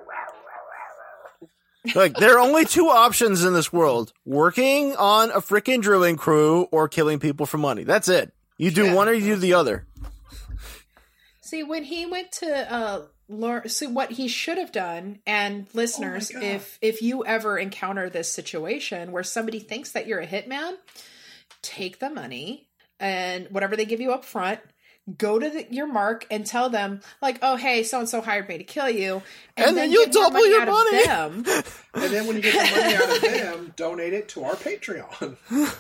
[1.95, 6.67] Like there are only two options in this world: working on a freaking drilling crew
[6.73, 7.85] or killing people for money.
[7.85, 8.33] That's it.
[8.57, 8.95] You do Yeah.
[8.95, 9.87] one or you do the other.
[11.43, 16.31] See, when he went to uh Laura, so what he should have done, and listeners,
[16.31, 16.43] God.
[16.43, 20.77] if if you ever encounter this situation where somebody thinks that you're a hitman,
[21.61, 22.67] take the money
[23.05, 24.61] and whatever they give you up front.
[25.19, 28.49] Go to the, your mark and tell them, like, "Oh, hey, so and so hired
[28.49, 29.21] me to kill you,"
[29.55, 31.05] And then you'll get more double your out of money.
[31.07, 31.45] them.
[31.95, 33.21] And then when you get the money out of
[33.57, 35.37] them, donate it to our Patreon.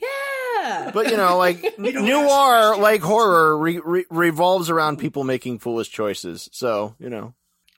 [0.00, 5.60] Yeah, But you know, like don't noir, like horror, re- re- revolves around people making
[5.60, 6.48] foolish choices.
[6.52, 7.34] So you know,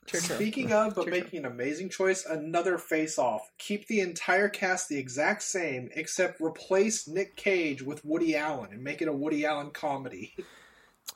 [0.07, 0.35] True, true.
[0.35, 3.49] Speaking of, but True, making an amazing choice, another face off.
[3.57, 8.83] Keep the entire cast the exact same, except replace Nick Cage with Woody Allen and
[8.83, 10.35] make it a Woody Allen comedy.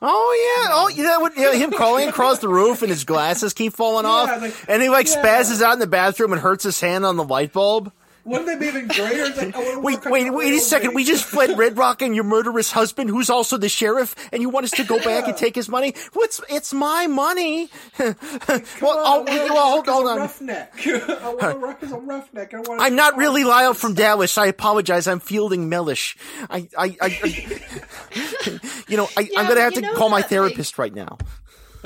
[0.01, 3.53] oh yeah, oh yeah, that would, yeah, him crawling across the roof and his glasses
[3.53, 5.23] keep falling Yeah, off, like- and he like yeah.
[5.23, 7.91] spazzes out in the bathroom and hurts his hand on the light bulb.
[8.29, 9.23] Wouldn't they be even greater?
[9.25, 10.93] It's like, I Wait, wait, wait a second.
[10.93, 14.49] We just fled Red Rock and your murderous husband, who's also the sheriff, and you
[14.49, 15.93] want us to go back and take his money?
[16.13, 16.39] What's?
[16.49, 17.69] It's my money.
[17.99, 20.17] well, Come oh, on, I wanna well, work hold, as hold a on.
[20.19, 20.87] Roughneck.
[20.87, 22.53] I want to work as a roughneck.
[22.53, 24.37] I wanna I'm not really Lyle from Dallas.
[24.37, 25.07] I apologize.
[25.07, 26.15] I'm fielding Mellish.
[26.49, 30.21] I, I, I, I- you know, I, I'm Yeah, gonna have to call my that,
[30.23, 31.17] like- therapist right now.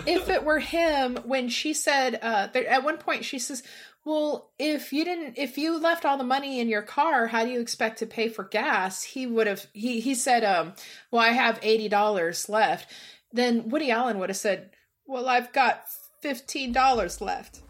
[0.06, 3.62] if it were him when she said uh there, at one point she says
[4.06, 7.52] well if you didn't if you left all the money in your car how do
[7.52, 10.74] you expect to pay for gas he would have he he said um
[11.12, 12.92] well i have $80 left
[13.32, 14.70] then woody allen would have said
[15.08, 15.86] well i've got
[16.24, 17.62] $15 left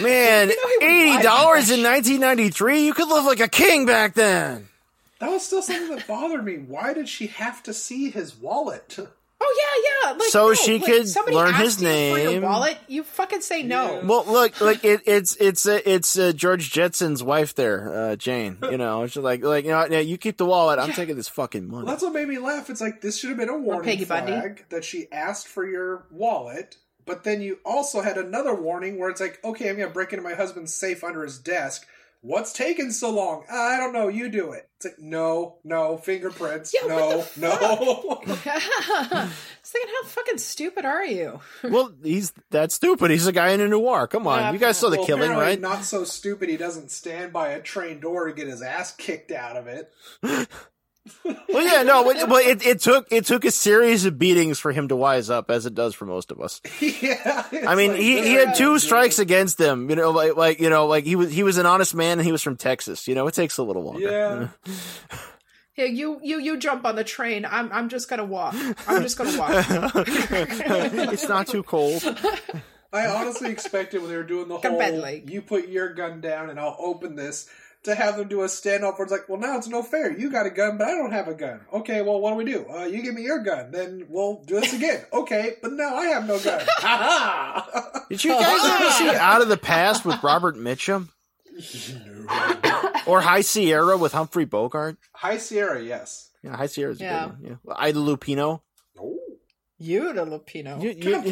[0.00, 2.84] Man, You know eighty dollars in 1993.
[2.84, 4.68] You could live like a king back then.
[5.18, 6.56] That was still something that bothered me.
[6.58, 8.98] Why did she have to see his wallet?
[9.40, 9.56] oh
[10.04, 12.30] yeah yeah like So no, she like, could somebody learn asks his you for your
[12.32, 12.42] name.
[12.42, 16.70] wallet you fucking say no Well, look, like it, it's it's uh, it's uh, George
[16.72, 18.58] Jetson's wife there, uh, Jane.
[18.62, 20.78] You know, she's like like you know, yeah, you keep the wallet.
[20.78, 21.84] I'm taking this fucking money.
[21.84, 22.68] Well, that's what made me laugh.
[22.70, 24.32] It's like this should have been a warning Peggy Bundy.
[24.32, 26.76] flag that she asked for your wallet,
[27.06, 30.22] but then you also had another warning where it's like, okay, I'm gonna break into
[30.22, 31.86] my husband's safe under his desk.
[32.20, 33.44] What's taking so long?
[33.50, 34.08] I don't know.
[34.08, 34.68] You do it.
[34.76, 36.74] It's like no, no fingerprints.
[36.74, 37.50] Yeah, no, what no.
[37.50, 38.38] I was
[39.64, 41.40] thinking, how fucking stupid are you?
[41.64, 43.10] well, he's that stupid.
[43.12, 44.08] He's a guy in a noir.
[44.08, 45.60] Come on, Yeah, you guys saw the Well, killing, right?
[45.60, 46.48] Not so stupid.
[46.48, 49.92] He doesn't stand by a train door to get his ass kicked out of it.
[51.24, 54.72] Well, yeah, no, but, but it, it took it took a series of beatings for
[54.72, 56.60] him to wise up, as it does for most of us.
[56.80, 57.46] yeah.
[57.66, 59.90] I mean, he, he had two strikes against him.
[59.90, 62.26] You know, like like you know, like he was he was an honest man and
[62.26, 63.08] he was from Texas.
[63.08, 64.00] You know, it takes a little longer.
[64.66, 64.72] Yeah.
[65.76, 67.44] Yeah, you you you jump on the train.
[67.44, 68.52] I'm I'm just gonna walk.
[68.88, 69.50] I'm just gonna walk.
[70.08, 72.02] it's not too cold.
[72.92, 75.94] I honestly expected when they were doing the Come whole back, like- you put your
[75.94, 77.48] gun down and I'll open this
[77.88, 80.16] to have them do a standoff where it's like, well, now it's no fair.
[80.16, 81.60] You got a gun, but I don't have a gun.
[81.72, 82.66] Okay, well, what do we do?
[82.68, 85.04] Uh, you give me your gun, then we'll do this again.
[85.12, 86.60] okay, but now I have no gun.
[86.66, 88.04] Ha ha!
[88.08, 91.08] Did you guys ever see Out of the Past with Robert Mitchum
[93.06, 94.96] or High Sierra with Humphrey Bogart?
[95.12, 96.30] High Sierra, yes.
[96.42, 97.24] Yeah, High Sierra's a Yeah.
[97.28, 97.58] good one.
[97.66, 97.74] Yeah.
[97.76, 98.60] Ida Lupino.
[99.80, 100.82] You the Lupino.
[100.82, 101.22] You- you-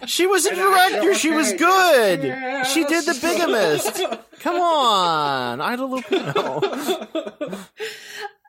[0.06, 1.14] she was a director.
[1.14, 2.24] She was good.
[2.24, 2.72] Yes.
[2.72, 4.02] She did The Bigamist.
[4.40, 7.58] Come on, Ida Lupino.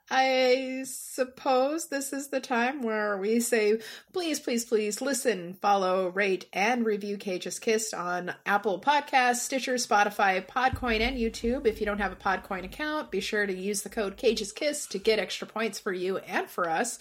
[0.10, 3.80] I suppose this is the time where we say,
[4.14, 10.48] please, please, please listen, follow, rate, and review Cage's Kissed on Apple Podcasts, Stitcher, Spotify,
[10.48, 11.66] Podcoin, and YouTube.
[11.68, 14.86] If you don't have a Podcoin account, be sure to use the code Cage's Kiss
[14.88, 17.00] to get extra points for you and for us.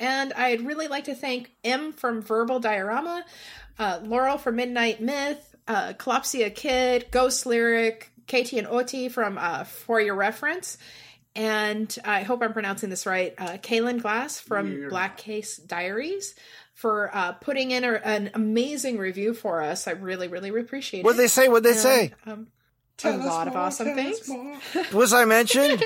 [0.00, 3.24] And I'd really like to thank M from Verbal Diorama,
[3.78, 9.64] uh, Laurel from Midnight Myth, uh, Colopsia Kid, Ghost Lyric, Katie and Oti from uh,
[9.64, 10.78] For Your Reference,
[11.34, 16.34] and I hope I'm pronouncing this right, uh, Kaylin Glass from You're Black Case Diaries
[16.74, 19.86] for uh, putting in a, an amazing review for us.
[19.86, 21.04] I really, really appreciate it.
[21.04, 21.48] What'd they say?
[21.48, 22.12] What'd they say?
[22.26, 22.48] Um,
[23.04, 24.28] a us lot of awesome things.
[24.92, 25.82] Was I mentioned?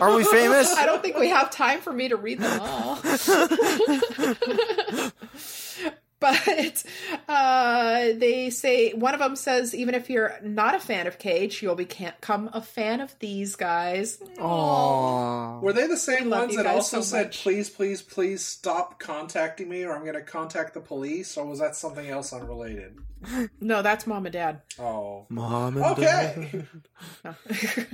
[0.00, 0.74] Are we famous?
[0.74, 2.96] I don't think we have time for me to read them all.
[6.20, 6.84] but
[7.28, 11.62] uh, they say one of them says even if you're not a fan of Cage,
[11.62, 14.18] you'll become a fan of these guys.
[14.38, 15.62] Aww.
[15.62, 17.42] Were they the same love ones that also so said, much.
[17.42, 21.36] please, please, please stop contacting me or I'm going to contact the police?
[21.36, 22.98] Or was that something else unrelated?
[23.60, 24.62] No, that's mom and dad.
[24.78, 25.26] Oh.
[25.28, 26.68] Mom and dad.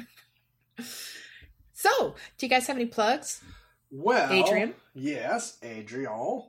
[2.07, 2.15] Okay.
[2.19, 3.43] so, do you guys have any plugs?
[3.91, 4.75] Well, Adrian?
[4.95, 6.43] Yes, Adrian.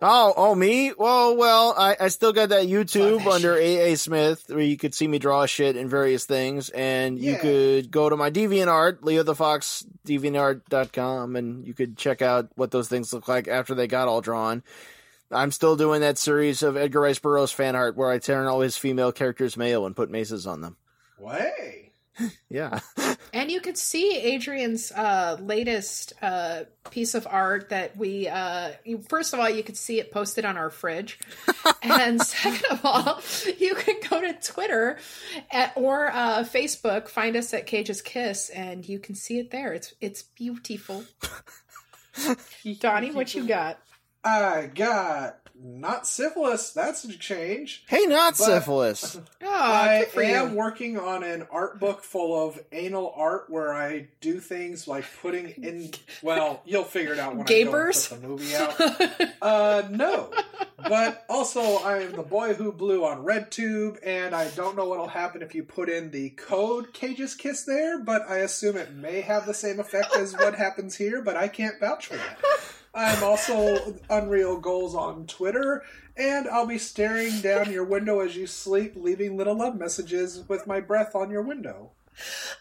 [0.00, 0.92] Oh, oh, me?
[0.96, 4.76] Well, well, I, I still got that YouTube Fuck that under AA Smith where you
[4.76, 6.70] could see me draw shit and various things.
[6.70, 12.22] And you could go to my DeviantArt, Leo the Fox, DeviantArt.com, and you could check
[12.22, 14.62] out what those things look like after they got all drawn.
[15.32, 18.60] I'm still doing that series of Edgar Rice Burroughs fan art where I turn all
[18.60, 20.76] his female characters male and put maces on them.
[21.18, 21.77] Way.
[22.50, 22.80] Yeah.
[23.32, 28.26] And you could see Adrian's uh, latest uh, piece of art that we.
[28.26, 31.18] Uh, you, first of all, you could see it posted on our fridge,
[31.82, 33.20] and second of all,
[33.58, 34.98] you could go to Twitter
[35.50, 39.74] at, or uh, Facebook, find us at Cage's Kiss, and you can see it there.
[39.74, 41.04] It's it's beautiful.
[42.80, 43.78] Donnie, what you got?
[44.24, 46.70] I got not syphilis.
[46.70, 47.84] That's a change.
[47.88, 49.18] Hey, not But- syphilis.
[49.42, 50.56] I am you.
[50.56, 55.50] working on an art book full of anal art where I do things like putting
[55.50, 55.90] in.
[56.22, 58.12] Well, you'll figure it out when Gapers?
[58.12, 59.30] I go put the movie out.
[59.42, 60.30] Uh, no.
[60.76, 65.06] But also, I am the boy who blew on RedTube, and I don't know what'll
[65.08, 69.20] happen if you put in the code Cage's Kiss there, but I assume it may
[69.20, 72.38] have the same effect as what happens here, but I can't vouch for that.
[72.98, 75.84] I'm also Unreal Goals on Twitter,
[76.16, 80.66] and I'll be staring down your window as you sleep, leaving little love messages with
[80.66, 81.92] my breath on your window.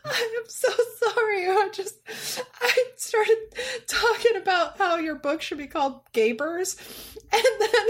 [0.05, 1.47] I am so sorry.
[1.47, 1.95] I just
[2.61, 3.37] I started
[3.87, 6.77] talking about how your book should be called Gapers,
[7.31, 7.87] and then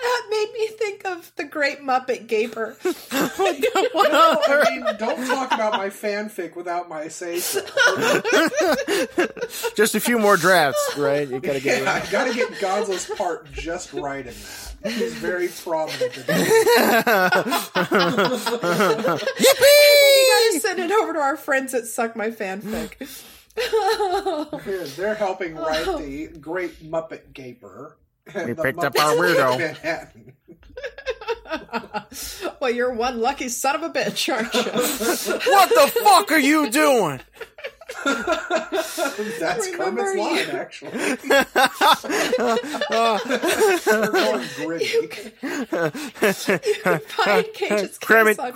[0.00, 2.76] that made me think of the Great Muppet Gaper.
[3.40, 7.60] Oh, well, I mean, don't talk about my fanfic without my say so.
[9.76, 11.28] Just a few more drafts, right?
[11.28, 14.34] You gotta get Yeah, I gotta get Gonzo's part just right in
[14.82, 14.92] that.
[14.92, 17.44] He's very prominent in that.
[19.38, 19.97] You gotta
[20.60, 23.24] send it over to our friends at Suck My Fanfic.
[24.96, 27.96] They're helping write the Great Muppet Gaper.
[28.34, 30.32] We The picked up our weirdo.
[32.60, 34.60] well, you're one lucky son of a bitch, aren't you?
[35.50, 37.20] what the fuck are you doing?
[38.04, 40.90] That's Remember Kermit's line, actually.
[43.84, 45.06] They're going gritty.
[46.98, 48.48] Find Cage's Cram it, Kiss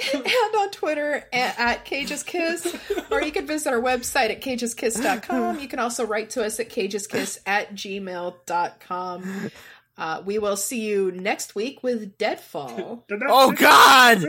[0.00, 0.44] on cram it, Facebook defrog.
[0.46, 2.76] and on Twitter at, at Cage's Kiss,
[3.10, 5.60] or you can visit our website at cageskiss.com.
[5.60, 9.50] You can also write to us at cageskiss at gmail.com.
[9.98, 13.04] Uh, we will see you next week with Deadfall.
[13.28, 14.24] Oh God!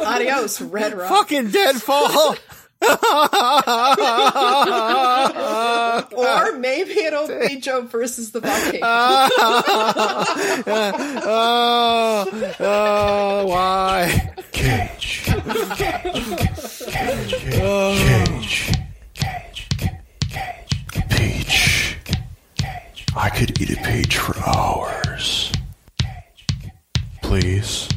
[0.06, 1.08] Adios, Red Rock.
[1.10, 2.36] Fucking deadfall.
[6.12, 8.80] Or maybe it'll be Joe versus the volcano.
[11.26, 14.34] oh, oh, why?
[14.52, 15.24] Cage.
[15.76, 16.36] Cage.
[16.90, 17.34] Cage.
[17.50, 18.72] Cage.
[19.14, 19.68] Cage.
[20.30, 20.78] Cage.
[21.10, 21.98] Peach.
[23.16, 25.52] I could eat a peach for hours.
[26.00, 26.46] Cage
[27.22, 27.88] Please.